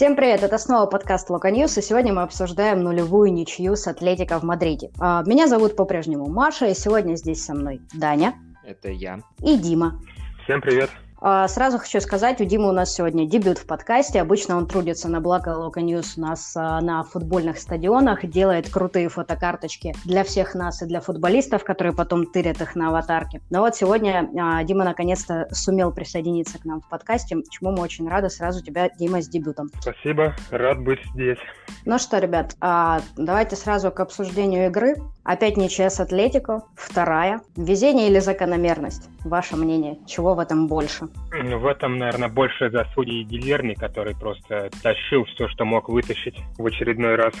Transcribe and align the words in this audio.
Всем 0.00 0.16
привет, 0.16 0.42
это 0.42 0.56
снова 0.56 0.86
подкаст 0.86 1.28
Loko 1.28 1.50
News, 1.50 1.76
и 1.76 1.82
сегодня 1.82 2.14
мы 2.14 2.22
обсуждаем 2.22 2.82
нулевую 2.82 3.30
ничью 3.34 3.76
с 3.76 3.86
Атлетико 3.86 4.40
в 4.40 4.44
Мадриде. 4.44 4.90
А, 4.98 5.22
меня 5.26 5.46
зовут 5.46 5.76
по-прежнему 5.76 6.26
Маша, 6.26 6.68
и 6.68 6.74
сегодня 6.74 7.16
здесь 7.16 7.44
со 7.44 7.52
мной 7.52 7.82
Даня. 7.92 8.32
Это 8.64 8.88
я. 8.88 9.20
И 9.44 9.58
Дима. 9.58 10.00
Всем 10.44 10.62
привет. 10.62 10.88
А, 11.22 11.46
сразу 11.48 11.78
хочу 11.78 12.00
сказать, 12.00 12.40
у 12.40 12.44
Димы 12.44 12.68
у 12.70 12.72
нас 12.72 12.94
сегодня 12.94 13.26
дебют 13.26 13.58
в 13.58 13.66
подкасте. 13.66 14.20
Обычно 14.20 14.56
он 14.56 14.66
трудится 14.66 15.08
на 15.08 15.20
благо 15.20 15.50
Loko 15.50 15.82
News 15.82 16.16
у 16.16 16.22
нас 16.22 16.56
а, 16.56 16.80
на 16.80 17.02
футбольных 17.02 17.58
стадионах, 17.58 18.24
делает 18.24 18.70
крутые 18.70 19.08
фотокарточки 19.10 19.94
для 20.04 20.24
всех 20.24 20.54
нас 20.54 20.80
и 20.82 20.86
для 20.86 21.00
футболистов, 21.00 21.62
которые 21.62 21.94
потом 21.94 22.24
тырят 22.24 22.62
их 22.62 22.74
на 22.74 22.88
аватарке. 22.88 23.42
Но 23.50 23.60
вот 23.60 23.76
сегодня 23.76 24.30
а, 24.38 24.64
Дима 24.64 24.84
наконец-то 24.84 25.46
сумел 25.50 25.92
присоединиться 25.92 26.58
к 26.58 26.64
нам 26.64 26.80
в 26.80 26.88
подкасте, 26.88 27.36
чему 27.50 27.72
мы 27.72 27.82
очень 27.82 28.08
рады. 28.08 28.30
Сразу 28.30 28.64
тебя, 28.64 28.88
Дима, 28.88 29.20
с 29.20 29.28
дебютом. 29.28 29.68
Спасибо, 29.80 30.34
рад 30.50 30.80
быть 30.80 31.00
здесь. 31.14 31.38
Ну 31.84 31.98
что, 31.98 32.18
ребят, 32.18 32.56
давайте 32.60 33.56
сразу 33.56 33.90
к 33.90 34.00
обсуждению 34.00 34.66
игры. 34.66 34.96
Опять 35.22 35.56
ничья 35.56 35.90
с 35.90 36.00
Атлетико, 36.00 36.62
вторая. 36.74 37.42
Везение 37.56 38.08
или 38.08 38.18
закономерность? 38.20 39.08
Ваше 39.24 39.56
мнение, 39.56 39.98
чего 40.06 40.34
в 40.34 40.38
этом 40.38 40.66
больше? 40.66 41.08
В 41.30 41.66
этом, 41.66 41.98
наверное, 41.98 42.28
больше 42.28 42.70
заслуги 42.70 43.22
Гильерми, 43.22 43.74
который 43.74 44.16
просто 44.16 44.70
тащил 44.82 45.24
все, 45.24 45.48
что 45.48 45.64
мог 45.64 45.88
вытащить 45.88 46.38
в 46.56 46.66
очередной 46.66 47.16
раз. 47.16 47.34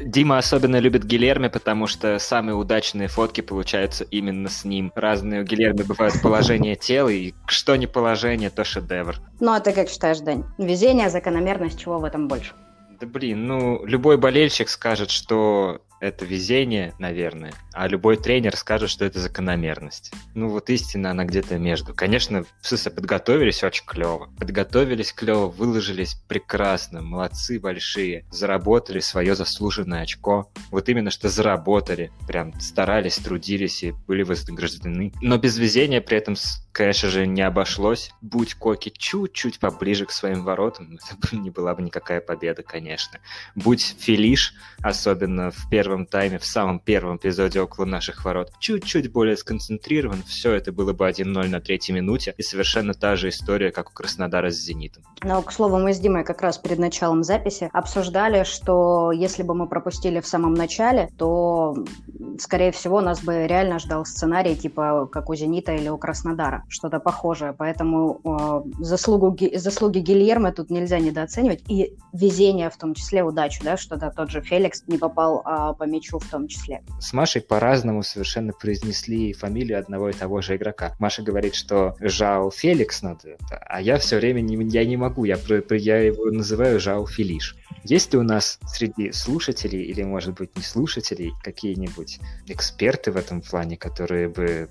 Дима 0.00 0.38
особенно 0.38 0.78
любит 0.78 1.04
Гилерми, 1.04 1.48
потому 1.48 1.86
что 1.86 2.18
самые 2.18 2.54
удачные 2.54 3.08
фотки 3.08 3.40
получаются 3.40 4.04
именно 4.04 4.48
с 4.48 4.64
ним. 4.64 4.92
Разные 4.94 5.42
у 5.42 5.44
Гилерми 5.44 5.82
бывают 5.82 6.20
положения 6.22 6.76
тела, 6.76 7.08
и 7.08 7.34
что 7.46 7.76
не 7.76 7.86
положение, 7.86 8.50
то 8.50 8.64
шедевр. 8.64 9.16
Ну, 9.40 9.52
а 9.52 9.60
ты 9.60 9.72
как 9.72 9.88
считаешь, 9.88 10.20
Дань? 10.20 10.44
Везение, 10.56 11.10
закономерность, 11.10 11.80
чего 11.80 11.98
в 11.98 12.04
этом 12.04 12.28
больше? 12.28 12.52
Да 13.00 13.06
блин, 13.06 13.46
ну, 13.46 13.84
любой 13.84 14.16
болельщик 14.16 14.68
скажет, 14.68 15.10
что 15.10 15.80
это 16.02 16.24
везение, 16.24 16.94
наверное, 16.98 17.54
а 17.72 17.86
любой 17.86 18.16
тренер 18.16 18.56
скажет, 18.56 18.90
что 18.90 19.04
это 19.04 19.20
закономерность. 19.20 20.10
Ну 20.34 20.48
вот 20.48 20.68
истина, 20.68 21.12
она 21.12 21.24
где-то 21.24 21.58
между. 21.58 21.94
Конечно, 21.94 22.44
ССС 22.60 22.90
подготовились 22.90 23.62
очень 23.62 23.86
клево. 23.86 24.28
Подготовились 24.36 25.12
клево, 25.12 25.46
выложились 25.46 26.16
прекрасно, 26.26 27.02
молодцы 27.02 27.60
большие, 27.60 28.26
заработали 28.32 28.98
свое 28.98 29.36
заслуженное 29.36 30.02
очко. 30.02 30.50
Вот 30.72 30.88
именно 30.88 31.10
что 31.10 31.28
заработали, 31.28 32.10
прям 32.26 32.58
старались, 32.60 33.18
трудились 33.18 33.84
и 33.84 33.92
были 34.08 34.24
вознаграждены. 34.24 35.12
Но 35.22 35.38
без 35.38 35.56
везения 35.56 36.00
при 36.00 36.18
этом, 36.18 36.34
конечно 36.72 37.08
же, 37.08 37.26
не 37.26 37.42
обошлось. 37.42 38.12
Будь 38.20 38.54
Коки 38.54 38.90
чуть-чуть 38.90 39.60
поближе 39.60 40.06
к 40.06 40.10
своим 40.10 40.44
воротам, 40.44 40.98
это 41.10 41.36
не 41.36 41.50
была 41.50 41.74
бы 41.74 41.82
никакая 41.82 42.20
победа, 42.20 42.62
конечно. 42.62 43.20
Будь 43.54 43.96
Филиш, 43.98 44.54
особенно 44.82 45.50
в 45.50 45.68
первом 45.70 46.06
тайме, 46.06 46.38
в 46.38 46.46
самом 46.46 46.80
первом 46.80 47.16
эпизоде 47.16 47.60
около 47.60 47.84
наших 47.84 48.24
ворот, 48.24 48.52
чуть-чуть 48.58 49.12
более 49.12 49.36
сконцентрирован, 49.36 50.22
все 50.24 50.52
это 50.52 50.72
было 50.72 50.92
бы 50.92 51.08
1-0 51.08 51.48
на 51.48 51.60
третьей 51.60 51.94
минуте, 51.94 52.34
и 52.36 52.42
совершенно 52.42 52.94
та 52.94 53.16
же 53.16 53.28
история, 53.28 53.70
как 53.70 53.90
у 53.90 53.92
Краснодара 53.92 54.50
с 54.50 54.54
«Зенитом». 54.54 55.04
Но, 55.22 55.42
к 55.42 55.52
слову, 55.52 55.78
мы 55.78 55.92
с 55.92 56.00
Димой 56.00 56.24
как 56.24 56.42
раз 56.42 56.58
перед 56.58 56.78
началом 56.78 57.22
записи 57.22 57.68
обсуждали, 57.72 58.44
что 58.44 59.12
если 59.12 59.42
бы 59.42 59.54
мы 59.54 59.68
пропустили 59.68 60.20
в 60.20 60.26
самом 60.26 60.54
начале, 60.54 61.08
то, 61.16 61.76
скорее 62.38 62.72
всего, 62.72 63.00
нас 63.00 63.22
бы 63.22 63.46
реально 63.46 63.78
ждал 63.78 64.04
сценарий, 64.04 64.56
типа 64.56 65.08
как 65.10 65.28
у 65.28 65.34
«Зенита» 65.34 65.72
или 65.74 65.88
у 65.88 65.98
Краснодара, 65.98 66.61
что-то 66.68 67.00
похожее. 67.00 67.52
Поэтому 67.52 68.20
э, 68.24 68.82
заслугу, 68.82 69.36
заслуги 69.54 69.98
Гильермо 69.98 70.52
тут 70.52 70.70
нельзя 70.70 70.98
недооценивать, 70.98 71.62
и 71.68 71.96
везение, 72.12 72.70
в 72.70 72.76
том 72.76 72.94
числе 72.94 73.22
удачу, 73.22 73.62
да, 73.64 73.76
что 73.76 73.96
да, 73.96 74.10
тот 74.10 74.30
же 74.30 74.40
Феликс 74.40 74.84
не 74.86 74.98
попал 74.98 75.42
а, 75.44 75.72
по 75.74 75.84
мячу 75.84 76.18
в 76.18 76.28
том 76.28 76.48
числе. 76.48 76.82
С 77.00 77.12
Машей 77.12 77.42
по-разному 77.42 78.02
совершенно 78.02 78.52
произнесли 78.52 79.32
фамилию 79.32 79.78
одного 79.78 80.10
и 80.10 80.12
того 80.12 80.40
же 80.40 80.56
игрока. 80.56 80.94
Маша 80.98 81.22
говорит, 81.22 81.54
что 81.54 81.96
Жао 82.00 82.50
Феликс 82.50 83.02
надо, 83.02 83.36
а 83.50 83.80
я 83.80 83.98
все 83.98 84.16
время 84.16 84.40
не, 84.40 84.56
я 84.70 84.84
не 84.84 84.96
могу, 84.96 85.24
я, 85.24 85.38
я 85.70 85.98
его 85.98 86.26
называю 86.26 86.80
Жао 86.80 87.06
Филиш. 87.06 87.56
Есть 87.84 88.12
ли 88.12 88.18
у 88.18 88.22
нас 88.22 88.58
среди 88.66 89.12
слушателей 89.12 89.82
или, 89.82 90.02
может 90.02 90.34
быть, 90.34 90.56
не 90.56 90.62
слушателей 90.62 91.32
какие-нибудь 91.42 92.20
эксперты 92.46 93.10
в 93.10 93.16
этом 93.16 93.40
плане, 93.40 93.76
которые 93.76 94.28
бы 94.28 94.68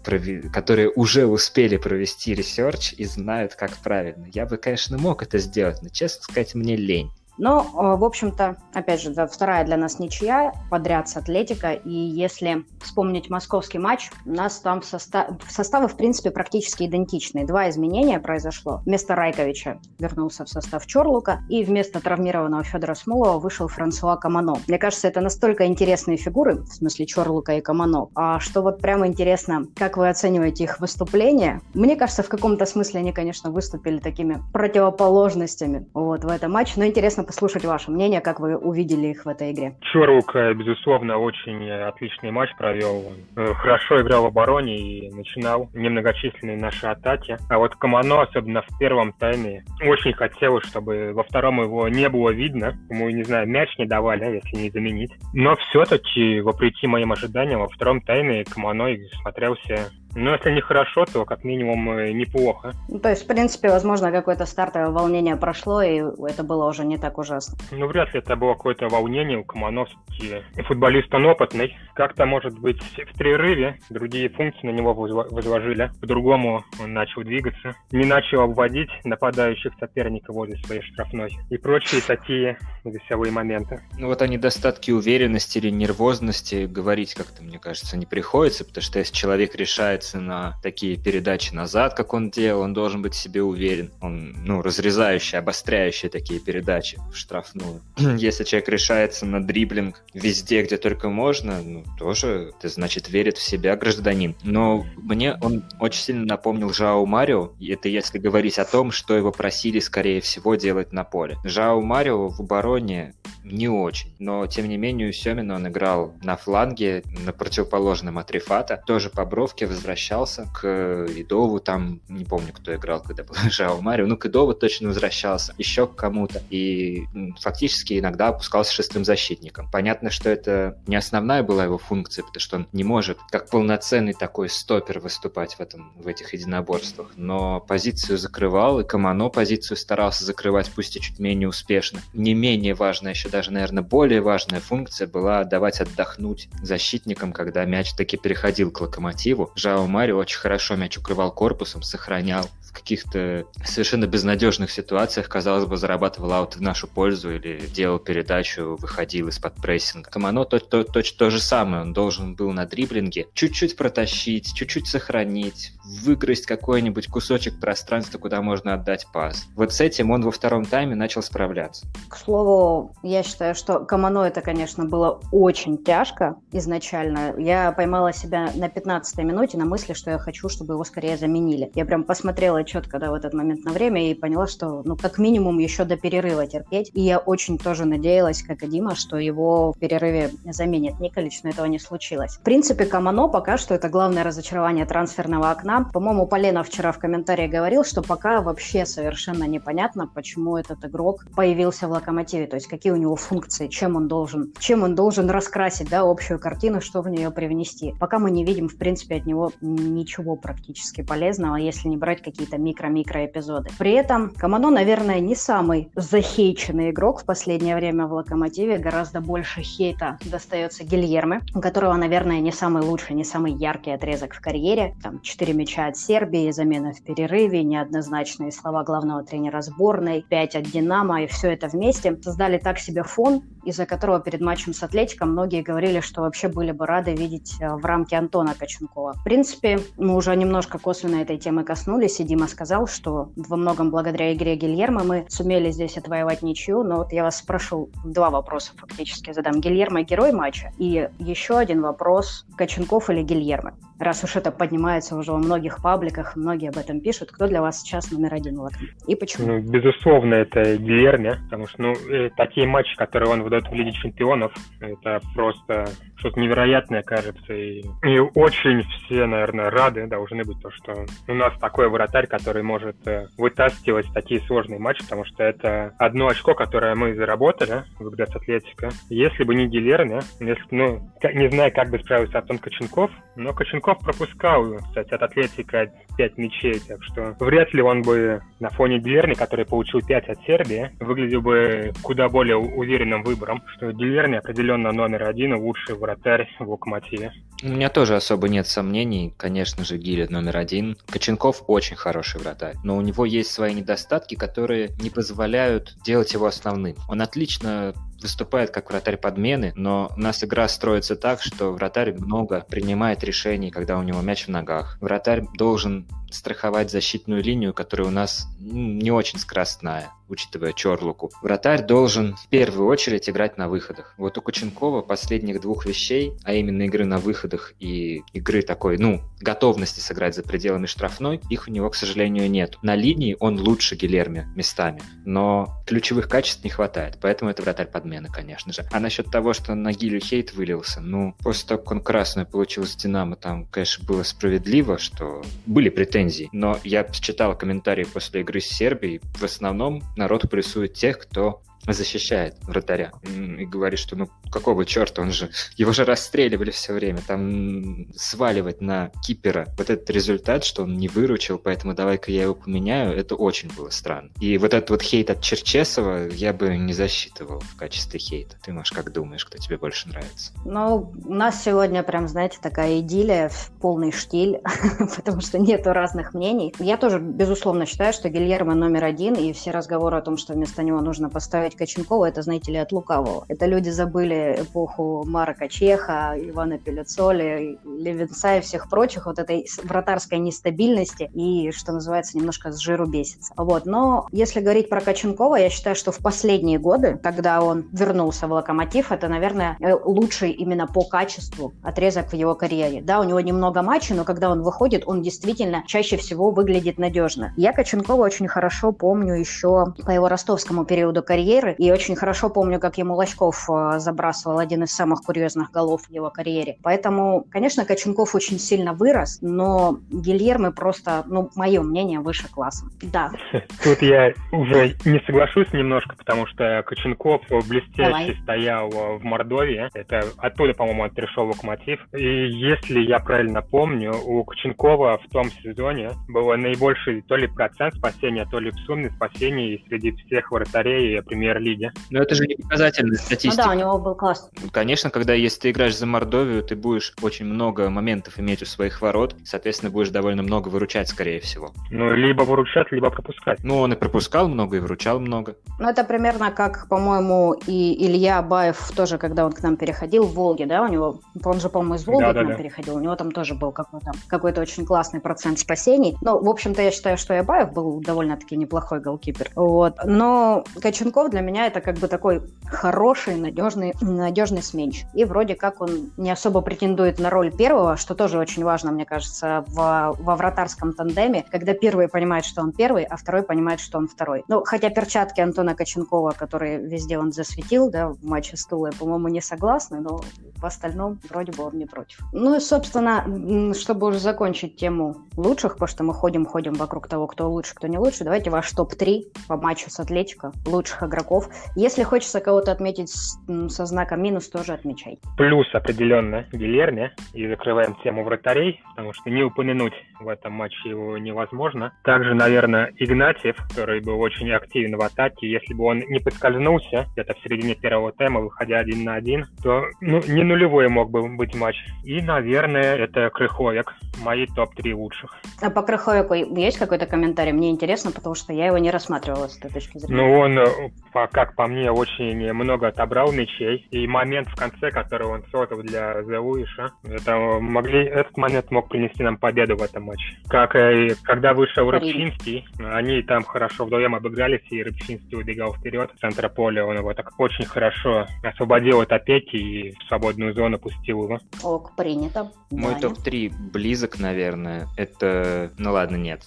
которые 0.54 0.90
уже 0.90 1.26
успели 1.26 1.78
провести 1.82 2.34
research 2.34 2.94
и 2.94 3.06
знают, 3.06 3.56
как 3.56 3.78
правильно? 3.78 4.28
Я 4.32 4.46
бы, 4.46 4.58
конечно, 4.58 4.98
мог 4.98 5.24
это 5.24 5.40
сделать, 5.40 5.82
но, 5.82 5.90
честно 5.90 6.24
сказать, 6.24 6.56
мне 6.56 6.76
лень. 6.76 7.12
Но, 7.42 7.62
э, 7.62 7.98
в 7.98 8.06
общем-то, 8.06 8.56
опять 8.72 9.02
же, 9.02 9.14
вторая 9.26 9.66
для 9.66 9.76
нас 9.76 9.98
ничья 9.98 10.54
подряд 10.70 11.10
с 11.10 11.18
Атлетико. 11.18 11.74
И 11.74 11.92
если 11.92 12.66
вспомнить 12.80 13.32
московский 13.32 13.80
матч, 13.80 14.12
у 14.28 14.32
нас 14.32 14.60
там 14.60 14.84
состав... 14.84 15.30
составы, 15.50 15.88
в 15.88 15.98
принципе, 15.98 16.30
практически 16.30 16.84
идентичные. 16.84 17.48
Два 17.48 17.68
изменения 17.72 18.20
произошло. 18.20 18.84
Вместо 18.86 19.16
Райковича 19.16 19.80
вернулся 19.98 20.46
в 20.46 20.50
состав 20.50 20.86
Чорлука, 20.86 21.40
и 21.50 21.64
вместо 21.64 22.00
травмированного 22.00 22.64
Федора 22.64 22.94
Смолова 22.94 23.40
вышел 23.40 23.68
Франсуа 23.68 24.18
Камано. 24.18 24.58
Мне 24.68 24.78
кажется, 24.78 25.08
это 25.08 25.20
настолько 25.20 25.66
интересные 25.66 26.18
фигуры, 26.18 26.58
в 26.58 26.68
смысле 26.68 27.08
Чорлука 27.08 27.54
и 27.54 27.62
Камано, 27.62 28.10
а 28.14 28.40
что 28.40 28.62
вот 28.62 28.80
прямо 28.82 29.08
интересно, 29.08 29.66
как 29.76 29.98
вы 29.98 30.10
оцениваете 30.10 30.66
их 30.66 30.80
выступления. 30.80 31.62
Мне 31.74 31.96
кажется, 31.96 32.22
в 32.22 32.30
каком-то 32.30 32.68
смысле 32.68 33.00
они, 33.00 33.12
конечно, 33.12 33.50
выступили 33.50 33.98
такими 33.98 34.44
противоположностями 34.54 35.88
вот 35.96 36.24
в 36.24 36.28
этом 36.28 36.52
матче, 36.52 36.74
но 36.76 36.86
интересно 36.86 37.24
послушать 37.32 37.64
ваше 37.64 37.92
мнение, 37.92 38.20
как 38.20 38.42
вы 38.42 38.58
увидели 38.58 39.08
их 39.08 39.24
в 39.24 39.30
этой 39.30 39.54
игре. 39.54 39.74
Чорук, 39.94 40.36
безусловно, 40.36 41.18
очень 41.18 41.72
отличный 41.72 42.30
матч 42.30 42.50
провел. 42.58 43.14
Э, 43.38 43.54
хорошо 43.54 44.02
играл 44.02 44.24
в 44.24 44.26
обороне 44.26 44.78
и 44.78 45.10
начинал 45.14 45.70
немногочисленные 45.74 46.58
наши 46.58 46.88
атаки. 46.88 47.38
А 47.50 47.58
вот 47.58 47.76
Камано, 47.76 48.24
особенно 48.24 48.64
в 48.64 48.78
первом 48.78 49.14
тайме, 49.14 49.64
очень 49.82 50.12
хотелось, 50.12 50.66
чтобы 50.66 51.14
во 51.14 51.24
втором 51.24 51.62
его 51.62 51.88
не 51.88 52.10
было 52.10 52.32
видно. 52.32 52.78
Ему, 52.90 53.10
не 53.10 53.24
знаю, 53.24 53.48
мяч 53.48 53.70
не 53.78 53.86
давали, 53.86 54.42
если 54.44 54.64
не 54.64 54.70
заменить. 54.70 55.14
Но 55.34 55.56
все-таки, 55.56 56.42
вопреки 56.42 56.86
моим 56.86 57.14
ожиданиям, 57.14 57.62
во 57.62 57.70
втором 57.70 58.02
тайме 58.02 58.44
Камано 58.44 58.90
смотрелся 59.22 59.90
ну, 60.16 60.34
если 60.34 60.52
не 60.52 60.62
хорошо, 60.62 61.06
то 61.06 61.26
как 61.26 61.44
минимум 61.44 61.92
э, 61.92 62.12
неплохо. 62.12 62.74
Ну, 62.90 63.00
то 63.00 63.10
есть, 63.10 63.24
в 63.24 63.28
принципе, 63.28 63.70
возможно, 63.70 64.12
какое-то 64.12 64.46
стартовое 64.46 64.90
волнение 64.90 65.36
прошло, 65.36 65.82
и 65.82 66.02
это 66.28 66.44
было 66.44 66.68
уже 66.68 66.86
не 66.86 66.98
так 66.98 67.18
ужасно. 67.18 67.58
Ну, 67.72 67.88
вряд 67.88 68.14
ли 68.14 68.20
это 68.20 68.36
было 68.36 68.54
какое-то 68.54 68.88
волнение 68.88 69.38
у 69.38 69.44
Комановски. 69.44 70.44
Футболист 70.68 71.14
он 71.14 71.26
опытный. 71.26 71.78
Как-то, 71.96 72.26
может 72.26 72.58
быть, 72.60 72.82
в 72.82 73.18
прерыве 73.18 73.80
другие 73.90 74.30
функции 74.30 74.68
на 74.68 74.72
него 74.72 74.94
возложили. 74.94 75.92
По-другому 76.00 76.64
он 76.82 76.94
начал 76.94 77.24
двигаться. 77.24 77.76
Не 77.92 78.06
начал 78.06 78.42
обводить 78.42 78.90
нападающих 79.04 79.74
соперников 79.80 80.36
возле 80.36 80.58
своей 80.58 80.82
штрафной. 80.82 81.32
И 81.50 81.58
прочие 81.58 82.02
такие 82.02 82.58
веселые 82.84 83.32
моменты. 83.32 83.82
Ну, 83.98 84.08
вот 84.08 84.22
о 84.22 84.28
недостатке 84.28 84.94
уверенности 84.94 85.58
или 85.58 85.70
нервозности 85.70 86.66
говорить 86.66 87.14
как-то, 87.14 87.44
мне 87.44 87.60
кажется, 87.60 87.98
не 87.98 88.06
приходится, 88.06 88.66
потому 88.66 88.84
что 88.84 89.00
если 89.00 89.14
человек 89.14 89.56
решает 89.56 90.01
опирается 90.02 90.20
на 90.20 90.56
такие 90.62 90.98
передачи 90.98 91.54
назад, 91.54 91.94
как 91.94 92.14
он 92.14 92.30
делал, 92.30 92.62
он 92.62 92.74
должен 92.74 93.02
быть 93.02 93.14
себе 93.14 93.44
уверен. 93.44 93.92
Он, 94.02 94.36
ну, 94.46 94.62
разрезающий, 94.62 95.38
обостряющий 95.38 96.10
такие 96.10 96.40
передачи 96.40 97.00
в 97.12 97.16
штрафную. 97.16 97.82
Если 98.18 98.44
человек 98.44 98.70
решается 98.70 99.26
на 99.26 99.44
дриблинг 99.44 100.02
везде, 100.14 100.64
где 100.64 100.78
только 100.78 101.10
можно, 101.10 101.62
ну, 101.62 101.84
тоже, 101.98 102.52
это 102.58 102.70
значит, 102.70 103.10
верит 103.10 103.38
в 103.38 103.44
себя 103.44 103.76
гражданин. 103.76 104.36
Но 104.44 104.86
мне 104.98 105.38
он 105.42 105.64
очень 105.80 106.02
сильно 106.02 106.26
напомнил 106.26 106.74
Жао 106.74 107.06
Марио, 107.06 107.52
это 107.62 107.90
если 107.90 108.18
говорить 108.18 108.60
о 108.60 108.66
том, 108.66 108.92
что 108.92 109.16
его 109.16 109.32
просили, 109.32 109.80
скорее 109.80 110.20
всего, 110.22 110.56
делать 110.56 110.94
на 110.94 111.04
поле. 111.04 111.38
Жао 111.44 111.82
Марио 111.82 112.30
в 112.30 112.42
обороне 112.42 113.14
не 113.44 113.68
очень, 113.68 114.14
но, 114.20 114.46
тем 114.48 114.68
не 114.68 114.78
менее, 114.78 115.10
у 115.10 115.12
Семина 115.12 115.56
он 115.56 115.68
играл 115.68 116.14
на 116.22 116.36
фланге, 116.36 117.04
на 117.26 117.34
противоположном 117.34 118.18
от 118.18 118.32
Рифата, 118.32 118.82
тоже 118.86 119.10
по 119.10 119.26
бровке 119.26 119.66
возвращался 119.66 119.91
возвращался 119.92 120.48
к 120.54 121.06
Идову, 121.18 121.60
там, 121.60 122.00
не 122.08 122.24
помню, 122.24 122.54
кто 122.54 122.74
играл, 122.74 123.02
когда 123.02 123.24
был 123.24 123.36
Жао 123.50 123.82
Марио, 123.82 124.08
ну, 124.08 124.16
к 124.18 124.26
Идову 124.26 124.54
точно 124.54 124.88
возвращался, 124.88 125.54
еще 125.58 125.86
к 125.86 125.96
кому-то, 125.96 126.42
и 126.50 127.06
фактически 127.42 128.00
иногда 128.00 128.30
опускался 128.30 128.74
шестым 128.74 129.04
защитником. 129.04 129.70
Понятно, 129.70 130.10
что 130.10 130.30
это 130.30 130.78
не 130.88 130.96
основная 130.96 131.44
была 131.44 131.66
его 131.66 131.78
функция, 131.78 132.24
потому 132.24 132.40
что 132.40 132.56
он 132.58 132.68
не 132.72 132.86
может 132.86 133.18
как 133.30 133.50
полноценный 133.50 134.14
такой 134.14 134.48
стопер 134.48 135.00
выступать 135.00 135.56
в, 135.56 135.60
этом, 135.60 135.92
в 135.98 136.08
этих 136.08 136.34
единоборствах, 136.34 137.10
но 137.18 137.60
позицию 137.60 138.18
закрывал, 138.18 138.80
и 138.80 138.86
Камано 138.86 139.30
позицию 139.30 139.76
старался 139.76 140.24
закрывать, 140.24 140.72
пусть 140.74 140.96
и 140.96 141.02
чуть 141.02 141.20
менее 141.20 141.50
успешно. 141.50 142.00
Не 142.14 142.34
менее 142.34 142.76
важная, 142.76 143.12
еще 143.12 143.28
даже, 143.28 143.52
наверное, 143.52 143.84
более 143.84 144.22
важная 144.22 144.62
функция 144.62 145.08
была 145.08 145.44
давать 145.44 145.82
отдохнуть 145.82 146.48
защитникам, 146.62 147.34
когда 147.34 147.66
мяч 147.66 147.94
таки 147.94 148.16
переходил 148.16 148.72
к 148.72 148.80
локомотиву. 148.80 149.52
Жао 149.56 149.81
Марио 149.88 150.18
очень 150.18 150.40
хорошо 150.40 150.76
мяч 150.76 150.98
укрывал 150.98 151.32
корпусом, 151.32 151.82
сохранял 151.84 152.50
в 152.72 152.74
каких-то 152.74 153.46
совершенно 153.66 154.08
безнадежных 154.08 154.72
ситуациях, 154.72 155.28
казалось 155.28 155.66
бы, 155.66 155.76
зарабатывал 155.76 156.32
аут 156.32 156.56
в 156.56 156.62
нашу 156.62 156.88
пользу 156.88 157.36
или 157.36 157.60
делал 157.68 158.00
передачу, 158.00 158.78
выходил 158.80 159.28
из-под 159.28 159.56
прессинга. 159.56 160.10
Камано 160.10 160.46
то, 160.46 160.60
то, 160.60 160.84
то, 160.84 161.02
то 161.02 161.30
же 161.30 161.42
самое. 161.42 161.84
Он 161.84 161.94
должен 161.94 162.36
был 162.36 162.52
на 162.54 162.66
дриблинге 162.66 163.28
чуть-чуть 163.34 163.76
протащить, 163.76 164.54
чуть-чуть 164.54 164.88
сохранить, 164.88 165.74
выгрызть 166.04 166.46
какой-нибудь 166.46 167.08
кусочек 167.08 167.60
пространства, 167.60 168.18
куда 168.18 168.42
можно 168.42 168.74
отдать 168.74 169.06
пас. 169.12 169.48
Вот 169.56 169.74
с 169.74 169.82
этим 169.82 170.12
он 170.12 170.24
во 170.24 170.32
втором 170.32 170.66
тайме 170.66 170.96
начал 170.96 171.22
справляться. 171.22 171.86
К 172.08 172.16
слову, 172.16 172.96
я 173.04 173.24
считаю, 173.24 173.54
что 173.54 173.80
Камано 173.80 174.20
это, 174.20 174.42
конечно, 174.42 174.86
было 174.86 175.20
очень 175.32 175.78
тяжко 175.84 176.38
изначально. 176.54 177.36
Я 177.38 177.74
поймала 177.74 178.14
себя 178.14 178.52
на 178.56 178.68
15-й 178.68 179.24
минуте 179.24 179.58
на 179.58 179.66
мысли, 179.66 179.94
что 179.94 180.12
я 180.12 180.18
хочу, 180.18 180.48
чтобы 180.48 180.76
его 180.76 180.84
скорее 180.86 181.18
заменили. 181.18 181.72
Я 181.76 181.86
прям 181.86 182.04
посмотрела 182.04 182.61
четко 182.64 183.00
да, 183.00 183.12
в 183.12 183.14
этот 183.14 183.34
момент 183.34 183.64
на 183.66 183.72
время 183.72 184.10
и 184.10 184.14
поняла, 184.14 184.48
что 184.48 184.82
ну 184.84 184.96
как 184.96 185.18
минимум 185.18 185.60
еще 185.60 185.86
до 185.86 185.98
перерыва 185.98 186.48
терпеть. 186.48 186.92
И 186.94 187.02
я 187.02 187.20
очень 187.20 187.58
тоже 187.58 187.86
надеялась, 187.86 188.44
как 188.44 188.64
и 188.64 188.68
Дима, 188.68 188.96
что 188.96 189.18
его 189.18 189.74
в 189.74 189.80
перерыве 189.80 190.32
заменит 190.46 191.00
Николич, 191.00 191.42
но 191.44 191.50
этого 191.50 191.66
не 191.66 191.80
случилось. 191.80 192.38
В 192.38 192.42
принципе, 192.42 192.86
Камано 192.86 193.28
пока 193.28 193.58
что 193.58 193.74
это 193.74 193.90
главное 193.90 194.24
разочарование 194.24 194.86
трансферного 194.86 195.52
окна. 195.52 195.90
По-моему, 195.94 196.28
Полена 196.28 196.64
вчера 196.64 196.92
в 196.92 197.00
комментарии 197.00 197.48
говорил, 197.48 197.84
что 197.84 198.02
пока 198.02 198.42
вообще 198.42 198.86
совершенно 198.86 199.46
непонятно, 199.46 200.08
почему 200.08 200.58
этот 200.58 200.84
игрок 200.86 201.26
появился 201.36 201.88
в 201.88 201.92
Локомотиве, 201.92 202.48
то 202.48 202.56
есть 202.56 202.68
какие 202.68 202.92
у 202.92 202.98
него 202.98 203.16
функции, 203.16 203.68
чем 203.68 203.96
он 203.96 204.08
должен, 204.08 204.54
чем 204.60 204.84
он 204.84 204.96
должен 204.96 205.30
раскрасить, 205.30 205.90
да, 205.90 206.02
общую 206.02 206.40
картину, 206.40 206.82
что 206.82 207.02
в 207.02 207.10
нее 207.10 207.32
привнести. 207.32 207.94
Пока 208.00 208.20
мы 208.20 208.32
не 208.32 208.44
видим, 208.44 208.68
в 208.68 208.78
принципе, 208.78 209.16
от 209.16 209.26
него 209.26 209.52
ничего 209.62 210.36
практически 210.36 211.02
полезного, 211.02 211.56
если 211.56 211.88
не 211.88 211.98
брать 211.98 212.22
какие-то 212.22 212.51
микро-микро 212.58 213.26
эпизоды. 213.26 213.70
При 213.78 213.92
этом 213.92 214.32
Камано, 214.32 214.70
наверное, 214.70 215.20
не 215.20 215.36
самый 215.36 215.92
захейченный 215.96 216.92
игрок 216.92 217.22
в 217.22 217.26
последнее 217.26 217.76
время 217.76 218.08
в 218.08 218.14
Локомотиве, 218.14 218.78
гораздо 218.78 219.22
больше 219.22 219.62
хейта 219.62 220.18
достается 220.26 220.84
Гильерме, 220.84 221.42
у 221.56 221.62
которого, 221.62 221.94
наверное, 221.96 222.40
не 222.40 222.52
самый 222.52 222.84
лучший, 222.84 223.16
не 223.16 223.24
самый 223.24 223.54
яркий 223.54 223.92
отрезок 223.92 224.34
в 224.34 224.42
карьере. 224.42 224.96
Там 225.02 225.22
4 225.22 225.54
мяча 225.54 225.88
от 225.88 225.98
Сербии, 225.98 226.52
замена 226.52 226.94
в 226.94 227.02
перерыве, 227.04 227.64
неоднозначные 227.64 228.52
слова 228.52 228.84
главного 228.84 229.24
тренера 229.24 229.62
сборной, 229.62 230.24
5 230.28 230.56
от 230.56 230.64
Динамо, 230.64 231.24
и 231.24 231.28
все 231.28 231.52
это 231.52 231.68
вместе 231.68 232.18
создали 232.22 232.58
так 232.58 232.80
себе 232.80 233.04
фон, 233.04 233.44
из-за 233.64 233.86
которого 233.86 234.20
перед 234.20 234.42
матчем 234.42 234.74
с 234.74 234.84
Атлетиком 234.84 235.32
многие 235.32 235.62
говорили, 235.62 236.00
что 236.00 236.22
вообще 236.22 236.48
были 236.48 236.72
бы 236.72 236.86
рады 236.86 237.14
видеть 237.14 237.56
э, 237.60 237.70
в 237.76 237.86
рамке 237.86 238.18
Антона 238.18 238.54
Коченкова. 238.58 239.14
В 239.14 239.24
принципе, 239.24 239.80
мы 239.98 240.16
уже 240.16 240.36
немножко 240.36 240.78
косвенно 240.78 241.22
этой 241.22 241.38
темы 241.38 241.64
коснулись, 241.64 242.20
и 242.20 242.24
Дима 242.24 242.48
сказал, 242.48 242.88
что 242.88 243.32
во 243.36 243.58
многом 243.58 243.92
благодаря 243.92 244.34
игре 244.34 244.56
Гильермо 244.56 245.04
мы 245.04 245.26
сумели 245.30 245.72
здесь 245.72 245.98
отвоевать 245.98 246.42
ничью, 246.42 246.84
но 246.84 246.98
вот 246.98 247.14
я 247.14 247.24
вас 247.24 247.38
спрошу 247.38 247.90
два 248.06 248.30
вопроса 248.30 248.74
фактически 248.78 249.34
задам. 249.34 249.62
Гильермо– 249.62 250.02
герой 250.04 250.32
матча? 250.32 250.72
И 250.78 251.10
еще 251.20 251.58
один 251.58 251.82
вопрос– 251.82 252.46
Коченков 252.58 253.10
или 253.10 253.22
Гильермо? 253.22 253.74
раз 254.02 254.24
уж 254.24 254.36
это 254.36 254.52
поднимается 254.52 255.16
уже 255.16 255.32
во 255.32 255.38
многих 255.38 255.82
пабликах, 255.82 256.36
многие 256.36 256.70
об 256.70 256.78
этом 256.78 257.00
пишут, 257.00 257.32
кто 257.32 257.48
для 257.48 257.62
вас 257.62 257.82
сейчас 257.82 258.12
номер 258.12 258.34
один 258.34 258.60
в 258.60 258.70
И 259.08 259.16
почему? 259.16 259.48
Ну, 259.48 259.60
безусловно, 259.60 260.36
это 260.36 260.78
Гильерми, 260.78 261.38
потому 261.46 261.68
что 261.68 261.82
ну, 261.82 261.94
э, 261.94 262.30
такие 262.36 262.68
матчи, 262.68 262.96
которые 262.98 263.30
он 263.30 263.44
выдает 263.52 263.68
в 263.68 263.74
Лиге 263.74 263.92
Чемпионов, 263.92 264.54
это 264.80 265.20
просто 265.36 265.90
что-то 266.16 266.40
невероятное, 266.40 267.02
кажется. 267.02 267.54
И, 267.54 267.84
и 268.04 268.20
очень 268.20 268.84
все, 268.84 269.26
наверное, 269.26 269.70
рады 269.70 270.08
должны 270.08 270.44
быть, 270.44 270.62
то, 270.62 270.72
что 270.72 271.06
у 271.28 271.34
нас 271.34 271.54
такой 271.60 271.90
вратарь, 271.90 272.28
который 272.28 272.64
может 272.64 272.96
э, 273.08 273.28
вытаскивать 273.38 274.06
такие 274.14 274.40
сложные 274.42 274.80
матчи, 274.80 275.04
потому 275.04 275.26
что 275.26 275.44
это 275.44 275.94
одно 275.98 276.28
очко, 276.28 276.54
которое 276.54 276.96
мы 276.96 277.16
заработали 277.16 277.84
в 278.00 278.10
игре 278.10 278.28
с 278.28 278.36
Атлетико. 278.36 278.90
Если 279.10 279.44
бы 279.44 279.56
не 279.56 279.68
Гилерми, 279.68 280.22
если, 280.40 280.64
ну, 280.72 281.12
не 281.34 281.50
знаю, 281.50 281.72
как 281.74 281.90
бы 281.90 282.00
справился 282.00 282.40
Антон 282.40 282.60
Коченков, 282.60 283.12
но 283.36 283.54
Коченков 283.54 284.00
пропускал, 284.00 284.76
кстати, 284.76 285.14
от 285.14 285.24
Атлетика 285.24 285.92
5 286.18 286.38
мячей, 286.38 286.80
так 286.88 287.04
что 287.04 287.36
вряд 287.40 287.74
ли 287.74 287.82
он 287.82 288.04
бы 288.04 288.42
на 288.60 288.70
фоне 288.70 289.00
Гилерни, 289.00 289.34
который 289.34 289.66
получил 289.66 290.02
5 290.02 290.30
от 290.30 290.42
Сербии, 290.46 290.92
выглядел 291.00 291.42
бы 291.42 291.92
куда 292.04 292.30
более 292.30 292.58
уверенным 292.58 293.24
выбором, 293.24 293.41
что 293.76 293.92
Гилерни 293.92 294.36
определенно 294.36 294.92
номер 294.92 295.24
один 295.24 295.54
и 295.54 295.58
лучший 295.58 295.96
вратарь 295.96 296.50
в 296.60 296.70
Локомотиве. 296.70 297.32
У 297.64 297.68
меня 297.68 297.90
тоже 297.90 298.16
особо 298.16 298.50
нет 298.50 298.68
сомнений. 298.68 299.34
Конечно 299.38 299.86
же, 299.86 299.98
Гиля 299.98 300.28
номер 300.30 300.58
один. 300.58 300.98
Коченков 301.12 301.64
очень 301.68 301.96
хороший 301.96 302.42
вратарь, 302.42 302.76
но 302.84 302.98
у 302.98 303.02
него 303.02 303.26
есть 303.26 303.52
свои 303.52 303.74
недостатки, 303.74 304.36
которые 304.36 304.90
не 305.02 305.10
позволяют 305.10 305.96
делать 306.04 306.34
его 306.34 306.48
основным. 306.48 306.96
Он 307.08 307.22
отлично 307.22 307.94
выступает 308.22 308.72
как 308.72 308.90
вратарь 308.90 309.18
подмены, 309.18 309.74
но 309.76 310.12
у 310.16 310.20
нас 310.20 310.44
игра 310.44 310.68
строится 310.68 311.16
так, 311.16 311.42
что 311.42 311.72
вратарь 311.72 312.14
много 312.14 312.66
принимает 312.70 313.24
решений, 313.24 313.72
когда 313.72 313.98
у 313.98 314.04
него 314.04 314.22
мяч 314.22 314.48
в 314.48 314.50
ногах. 314.50 314.98
Вратарь 315.02 315.44
должен 315.56 316.08
страховать 316.34 316.90
защитную 316.90 317.44
линию, 317.44 317.74
которая 317.74 318.08
у 318.08 318.12
нас 318.12 318.48
не 318.60 319.12
очень 319.12 319.40
скоростная, 319.40 320.12
учитывая 320.30 320.74
Чорлуку. 320.74 321.32
Вратарь 321.42 321.86
должен 321.86 322.36
в 322.36 322.48
первую 322.48 322.88
очередь 322.88 323.30
играть 323.30 323.58
на 323.58 323.68
выходах. 323.68 324.14
Вот 324.18 324.38
у 324.38 324.42
Кученкова 324.42 325.02
последних 325.02 325.62
двух 325.62 325.86
вещей, 325.86 326.34
а 326.44 326.54
именно 326.54 326.84
игры 326.84 327.06
на 327.06 327.18
выходах 327.18 327.74
и 327.80 328.22
игры 328.34 328.62
такой, 328.62 328.98
ну, 328.98 329.22
готовности 329.40 330.00
сыграть 330.00 330.36
за 330.36 330.44
пределами 330.44 330.86
штрафной, 330.86 331.42
их 331.50 331.68
у 331.68 331.72
него, 331.72 331.90
к 331.90 331.96
сожалению, 331.96 332.50
нет. 332.50 332.78
На 332.82 332.96
линии 332.96 333.36
он 333.40 333.60
лучше 333.60 333.96
Гилерми 333.96 334.48
местами, 334.56 335.02
но 335.26 335.82
ключевых 335.86 336.30
качеств 336.30 336.64
не 336.64 336.70
хватает, 336.70 337.18
поэтому 337.22 337.52
это 337.52 337.62
вратарь 337.62 337.88
подмены 337.88 338.11
подмены, 338.12 338.30
конечно 338.30 338.74
же. 338.74 338.84
А 338.92 339.00
насчет 339.00 339.32
того, 339.32 339.54
что 339.54 339.74
на 339.76 339.94
Гилю 339.94 340.20
хейт 340.20 340.54
вылился, 340.54 341.00
ну, 341.00 341.36
после 341.40 341.68
того, 341.68 341.82
как 341.82 341.92
он 341.92 342.02
красную 342.02 342.46
получил 342.46 342.86
с 342.86 342.96
Динамо, 342.96 343.36
там, 343.36 343.66
конечно, 343.66 344.06
было 344.06 344.24
справедливо, 344.24 344.98
что 344.98 345.44
были 345.66 345.90
претензии. 345.90 346.50
Но 346.52 346.80
я 346.84 347.04
читал 347.06 347.58
комментарии 347.58 348.04
после 348.04 348.42
игры 348.42 348.60
с 348.60 348.66
Сербией, 348.66 349.22
в 349.36 349.44
основном 349.44 350.04
народ 350.18 350.50
плюсует 350.50 350.94
тех, 350.94 351.20
кто 351.20 351.62
защищает 351.88 352.56
вратаря 352.64 353.12
и 353.24 353.66
говорит, 353.66 354.00
что 354.00 354.16
ну 354.16 354.30
какого 354.52 354.86
черта, 354.86 355.22
он 355.22 355.32
же, 355.32 355.50
его 355.78 355.92
же 355.94 356.06
расстреливали 356.06 356.72
все 356.72 356.94
время, 356.94 357.20
там 357.26 358.12
сваливать 358.16 358.82
на 358.82 359.12
кипера 359.24 359.68
вот 359.78 359.90
этот 359.90 360.10
результат, 360.10 360.64
что 360.64 360.84
он 360.84 360.98
не 360.98 361.08
выручил, 361.08 361.58
поэтому 361.58 361.94
давай-ка 361.94 362.32
я 362.32 362.44
его 362.44 362.54
поменяю, 362.54 363.16
это 363.16 363.36
очень 363.36 363.70
было 363.70 363.90
странно. 363.90 364.30
И 364.40 364.58
вот 364.58 364.74
этот 364.74 364.90
вот 364.90 365.02
хейт 365.02 365.30
от 365.30 365.42
Черчесова 365.42 366.28
я 366.30 366.54
бы 366.54 366.78
не 366.78 366.94
засчитывал 366.94 367.60
в 367.60 367.76
качестве 367.76 368.20
хейта. 368.20 368.58
Ты, 368.64 368.74
Маш, 368.74 368.92
как 368.92 369.12
думаешь, 369.12 369.46
кто 369.46 369.58
тебе 369.58 369.78
больше 369.78 370.10
нравится? 370.10 370.52
Ну, 370.66 371.14
у 371.26 371.34
нас 371.34 371.64
сегодня 371.64 372.04
прям, 372.04 372.28
знаете, 372.28 372.58
такая 372.62 373.00
идиллия, 373.00 373.52
полный 373.80 374.12
штиль, 374.12 374.60
потому 375.16 375.42
что 375.42 375.60
нету 375.60 375.94
разных 375.94 376.34
мнений. 376.34 376.74
Я 376.80 376.98
тоже, 376.98 377.20
безусловно, 377.20 377.86
считаю, 377.86 378.14
что 378.14 378.30
Гильермо 378.30 378.76
номер 378.76 379.06
один, 379.06 379.36
и 379.36 379.54
все 379.54 379.72
разговоры 379.72 380.18
о 380.18 380.22
том, 380.22 380.38
что 380.38 380.54
вместо 380.54 380.84
него 380.84 381.02
нужно 381.02 381.30
поставить 381.30 381.71
Володь 381.72 381.78
Коченкова, 381.78 382.26
это, 382.26 382.42
знаете 382.42 382.72
ли, 382.72 382.78
от 382.78 382.92
лукавого. 382.92 383.46
Это 383.48 383.66
люди 383.66 383.90
забыли 383.90 384.58
эпоху 384.62 385.24
Марка 385.26 385.68
Чеха, 385.70 386.36
Ивана 386.38 386.78
Пелецоли, 386.78 387.80
Левинца 387.86 388.58
и 388.58 388.62
всех 388.62 388.90
прочих, 388.90 389.26
вот 389.26 389.40
этой 389.40 389.66
вратарской 389.84 390.40
нестабильности 390.40 391.30
и, 391.34 391.72
что 391.72 391.94
называется, 391.94 392.38
немножко 392.38 392.72
с 392.72 392.80
жиру 392.80 393.06
бесится. 393.06 393.54
Вот. 393.56 393.86
Но 393.86 394.28
если 394.32 394.60
говорить 394.60 394.90
про 394.90 395.02
Коченкова, 395.02 395.56
я 395.56 395.70
считаю, 395.70 395.96
что 395.96 396.12
в 396.12 396.18
последние 396.18 396.80
годы, 396.80 397.20
когда 397.22 397.62
он 397.62 397.86
вернулся 397.92 398.48
в 398.48 398.52
Локомотив, 398.52 399.12
это, 399.12 399.28
наверное, 399.28 399.78
э, 399.80 399.94
лучший 399.94 400.52
именно 400.52 400.88
по 400.88 401.04
качеству 401.04 401.74
отрезок 401.84 402.30
в 402.30 402.34
его 402.34 402.56
карьере. 402.56 403.02
Да, 403.02 403.20
у 403.20 403.24
него 403.24 403.40
немного 403.40 403.82
матчей, 403.82 404.16
но 404.16 404.24
когда 404.26 404.50
он 404.50 404.62
выходит, 404.62 405.04
он 405.06 405.22
действительно 405.22 405.84
чаще 405.88 406.18
всего 406.18 406.52
выглядит 406.52 406.98
надежно. 406.98 407.54
Я 407.56 407.72
Коченкова 407.72 408.24
очень 408.24 408.48
хорошо 408.48 408.92
помню 408.92 409.36
еще 409.36 409.94
по 410.06 410.12
его 410.12 410.28
ростовскому 410.28 410.86
периоду 410.86 411.24
карьеры, 411.24 411.61
карьеры. 411.62 411.76
И 411.78 411.92
очень 411.92 412.16
хорошо 412.16 412.50
помню, 412.50 412.80
как 412.80 412.98
ему 412.98 413.16
Лоськов 413.16 413.70
э, 413.70 414.00
забрасывал 414.00 414.60
один 414.60 414.84
из 414.84 414.92
самых 414.92 415.22
курьезных 415.22 415.72
голов 415.72 416.04
в 416.04 416.12
его 416.12 416.30
карьере. 416.30 416.78
Поэтому, 416.84 417.46
конечно, 417.50 417.86
Коченков 417.86 418.36
очень 418.36 418.60
сильно 418.60 418.94
вырос, 418.94 419.40
но 419.42 420.00
Гильермо 420.10 420.72
просто, 420.72 421.24
ну, 421.28 421.50
мое 421.56 421.82
мнение, 421.82 422.20
выше 422.20 422.48
класса. 422.50 422.86
Да. 423.02 423.32
Тут 423.84 424.02
я 424.02 424.34
уже 424.52 424.96
не 425.06 425.22
соглашусь 425.26 425.72
немножко, 425.74 426.16
потому 426.16 426.46
что 426.48 426.84
Коченков 426.86 427.42
блестяще 427.68 428.10
Давай. 428.10 428.38
стоял 428.44 428.90
в 428.90 429.24
Мордовии. 429.24 429.90
Это 429.94 430.26
оттуда, 430.38 430.74
по-моему, 430.74 431.04
в 431.04 431.40
Локомотив. 431.42 432.00
И 432.14 432.24
если 432.24 433.00
я 433.00 433.20
правильно 433.20 433.62
помню, 433.62 434.14
у 434.26 434.44
Коченкова 434.44 435.20
в 435.20 435.32
том 435.32 435.50
сезоне 435.52 436.12
было 436.28 436.56
наибольший 436.56 437.22
то 437.22 437.36
ли 437.36 437.48
процент 437.48 437.96
спасения, 437.96 438.46
то 438.50 438.60
ли 438.60 438.72
в 438.72 438.76
сумме 438.86 439.10
спасений 439.12 439.84
среди 439.88 440.12
всех 440.12 440.52
вратарей 440.52 441.22
примерно 441.22 441.51
премьер-лиге. 441.52 441.92
Но 442.10 442.22
это 442.22 442.36
же 442.36 442.46
не 442.46 442.56
показательная 442.56 443.18
статистика. 443.18 443.64
Ну 443.64 443.70
да, 443.70 443.76
у 443.76 443.80
него 443.80 443.98
был 443.98 444.16
класс. 444.16 444.50
Конечно, 444.72 445.10
когда 445.10 445.34
если 445.34 445.62
ты 445.62 445.72
играешь 445.72 445.98
за 445.98 446.06
Мордовию, 446.06 446.64
ты 446.64 446.76
будешь 446.76 447.14
очень 447.22 447.46
много 447.46 447.90
моментов 447.90 448.40
иметь 448.40 448.62
у 448.62 448.66
своих 448.66 449.02
ворот, 449.02 449.36
соответственно, 449.44 449.92
будешь 449.92 450.10
довольно 450.10 450.44
много 450.44 450.70
выручать, 450.70 451.10
скорее 451.10 451.40
всего. 451.40 451.72
Ну, 451.90 452.14
либо 452.14 452.44
выручать, 452.44 452.92
либо 452.92 453.10
пропускать. 453.10 453.60
Ну, 453.64 453.80
он 453.80 453.94
и 453.94 453.96
пропускал 453.96 454.48
много, 454.48 454.78
и 454.78 454.80
выручал 454.80 455.20
много. 455.20 455.56
Ну, 455.80 455.90
это 455.90 456.04
примерно 456.04 456.52
как, 456.52 456.88
по-моему, 456.90 457.54
и 457.68 458.06
Илья 458.06 458.42
Баев 458.42 458.92
тоже, 458.96 459.18
когда 459.18 459.46
он 459.46 459.52
к 459.52 459.62
нам 459.62 459.78
переходил 459.78 460.26
в 460.26 460.34
Волге, 460.34 460.66
да, 460.66 460.84
у 460.84 460.88
него, 460.88 461.20
он 461.44 461.60
же, 461.60 461.70
по-моему, 461.70 461.96
из 461.96 462.06
Волги 462.06 462.24
да, 462.24 462.34
к 462.34 462.36
нам 462.36 462.48
да. 462.48 462.54
переходил, 462.56 462.96
у 462.96 463.00
него 463.00 463.16
там 463.16 463.32
тоже 463.32 463.56
был 463.56 463.72
какой-то 463.72 464.12
какой 464.28 464.52
очень 464.52 464.86
классный 464.86 465.20
процент 465.20 465.60
спасений. 465.60 466.16
Ну, 466.22 466.42
в 466.42 466.50
общем-то, 466.50 466.82
я 466.82 466.92
считаю, 466.92 467.18
что 467.18 467.34
Ябаев 467.34 467.74
был 467.74 468.02
довольно-таки 468.02 468.58
неплохой 468.58 469.00
голкипер. 469.00 469.50
Вот. 469.56 469.96
Но 470.06 470.64
Коченков 470.82 471.30
для 471.30 471.41
меня 471.42 471.68
это 471.68 471.82
как 471.82 471.98
бы 471.98 472.08
такой 472.08 472.42
хороший, 472.66 473.36
надежный, 473.36 473.94
надежный 474.02 474.64
сменщик. 474.64 475.08
И 475.14 475.26
вроде 475.26 475.56
как 475.56 475.82
он 475.82 476.12
не 476.18 476.32
особо 476.32 476.62
претендует 476.62 477.20
на 477.20 477.30
роль 477.30 477.52
первого, 477.52 477.98
что 477.98 478.16
тоже 478.16 478.38
очень 478.38 478.64
важно, 478.64 478.92
мне 478.92 479.06
кажется, 479.06 479.64
в, 479.68 480.16
во 480.20 480.36
вратарском 480.36 480.94
тандеме, 480.94 481.46
когда 481.52 481.74
первый 481.74 482.08
понимает, 482.08 482.46
что 482.46 482.62
он 482.62 482.72
первый, 482.72 483.04
а 483.04 483.18
второй 483.18 483.44
понимает, 483.44 483.80
что 483.80 483.98
он 483.98 484.08
второй. 484.08 484.44
Ну, 484.48 484.64
хотя 484.64 484.90
перчатки 484.90 485.42
Антона 485.42 485.76
Коченкова, 485.76 486.32
которые 486.32 486.80
везде 486.80 487.18
он 487.18 487.32
засветил, 487.32 487.90
да, 487.90 488.10
в 488.10 488.24
матче 488.24 488.58
с 488.58 488.66
Тулой, 488.66 488.92
по-моему, 488.92 489.28
не 489.28 489.42
согласны, 489.42 490.00
но 490.00 490.22
в 490.58 490.66
остальном 490.66 491.20
вроде 491.30 491.52
бы 491.52 491.64
он 491.64 491.78
не 491.78 491.86
против. 491.86 492.20
Ну 492.32 492.56
и, 492.56 492.60
собственно, 492.60 493.74
чтобы 493.74 494.08
уже 494.08 494.20
закончить 494.20 494.78
тему 494.78 495.18
лучших, 495.36 495.74
потому 495.74 495.88
что 495.88 496.04
мы 496.04 496.14
ходим-ходим 496.14 496.74
вокруг 496.74 497.08
того, 497.08 497.28
кто 497.28 497.50
лучше, 497.50 497.76
кто 497.76 497.88
не 497.88 497.98
лучше, 497.98 498.24
давайте 498.24 498.50
ваш 498.50 498.72
топ-3 498.72 499.48
по 499.48 499.58
матчу 499.58 499.90
с 499.90 500.00
Атлетико, 500.00 500.52
лучших 500.66 501.04
игроков. 501.04 501.31
Если 501.76 502.04
хочется 502.04 502.40
кого-то 502.42 502.72
отметить 502.72 503.10
со 503.10 503.86
знаком 503.86 504.22
минус, 504.22 504.50
тоже 504.50 504.74
отмечай. 504.74 505.20
Плюс 505.38 505.68
определенно 505.74 506.46
Гильерми, 506.52 507.12
и 507.34 507.48
закрываем 507.48 507.96
тему 508.04 508.24
вратарей, 508.24 508.82
потому 508.90 509.14
что 509.14 509.30
не 509.30 509.44
упомянуть 509.44 509.94
в 510.20 510.28
этом 510.28 510.54
матче 510.54 510.90
его 510.90 511.18
невозможно. 511.18 511.94
Также, 512.04 512.34
наверное, 512.34 512.92
Игнатьев, 512.98 513.56
который 513.70 514.02
был 514.02 514.20
очень 514.20 514.52
активен 514.52 514.98
в 514.98 515.02
атаке, 515.02 515.50
если 515.50 515.74
бы 515.74 515.86
он 515.86 516.00
не 516.00 516.20
подскользнулся 516.20 517.08
где-то 517.14 517.34
в 517.34 517.44
середине 517.44 517.76
первого 517.76 518.12
тайма, 518.12 518.42
выходя 518.42 518.78
один 518.80 519.04
на 519.04 519.16
один, 519.16 519.46
то 519.64 519.86
ну, 520.02 520.22
не 520.28 520.44
нулевой 520.44 520.88
мог 520.90 521.10
бы 521.10 521.28
быть 521.36 521.56
матч. 521.56 521.76
И, 522.04 522.22
наверное, 522.22 522.96
это 522.96 523.30
Крыховик, 523.30 523.94
мои 524.24 524.48
топ-3 524.48 524.94
лучших. 524.94 525.36
А 525.62 525.70
по 525.70 525.82
Крыховику 525.82 526.34
есть 526.34 526.78
какой-то 526.78 527.06
комментарий? 527.06 527.52
Мне 527.52 527.70
интересно, 527.70 528.12
потому 528.12 528.36
что 528.36 528.54
я 528.54 528.68
его 528.68 528.78
не 528.78 528.92
рассматривала 528.92 529.48
с 529.48 529.58
этой 529.58 529.72
точки 529.72 529.98
зрения. 529.98 530.22
Ну, 530.22 530.40
он, 530.40 530.58
э, 530.58 530.92
как 531.28 531.56
по 531.56 531.68
мне, 531.68 531.92
очень 531.92 532.54
много 532.54 532.88
отобрал 532.88 533.32
мячей. 533.32 533.88
И 533.92 534.08
момент 534.08 534.48
в 534.50 534.56
конце, 534.56 534.92
который 534.92 535.28
он 535.28 535.44
создал 535.52 535.82
для 535.82 536.22
Зеуиша, 536.24 536.92
это 537.04 537.38
могли, 537.60 538.06
этот 538.06 538.38
момент 538.38 538.72
мог 538.72 538.90
принести 538.90 539.24
нам 539.24 539.38
победу 539.38 539.76
в 539.76 539.82
этом 539.82 540.04
матче. 540.04 540.38
Как 540.48 540.76
и 540.76 541.14
когда 541.24 541.54
вышел 541.54 541.90
Рыбчинский, 541.90 542.66
они 542.80 543.22
там 543.22 543.44
хорошо 543.44 543.86
вдвоем 543.86 544.16
обыгрались, 544.16 544.66
и 544.70 544.84
Рыбчинский 544.84 545.38
убегал 545.38 545.74
вперед. 545.74 546.12
В 546.16 546.20
центре 546.20 546.50
поля 546.50 546.86
он 546.86 546.98
его 546.98 547.14
так 547.14 547.32
очень 547.40 547.66
хорошо 547.66 548.28
освободил 548.44 549.02
от 549.02 549.12
опеки 549.12 549.56
и 549.56 549.92
в 549.92 550.04
свободную 550.08 550.54
зону 550.54 550.80
пустил 550.80 551.24
его. 551.24 551.40
Ок, 551.64 551.96
принято. 551.96 552.52
Мой 552.72 552.96
топ-3 553.00 553.52
близок, 553.72 554.20
наверное. 554.20 554.88
Это... 554.98 555.72
Ну 555.78 555.92
ладно, 555.92 556.16
нет, 556.16 556.44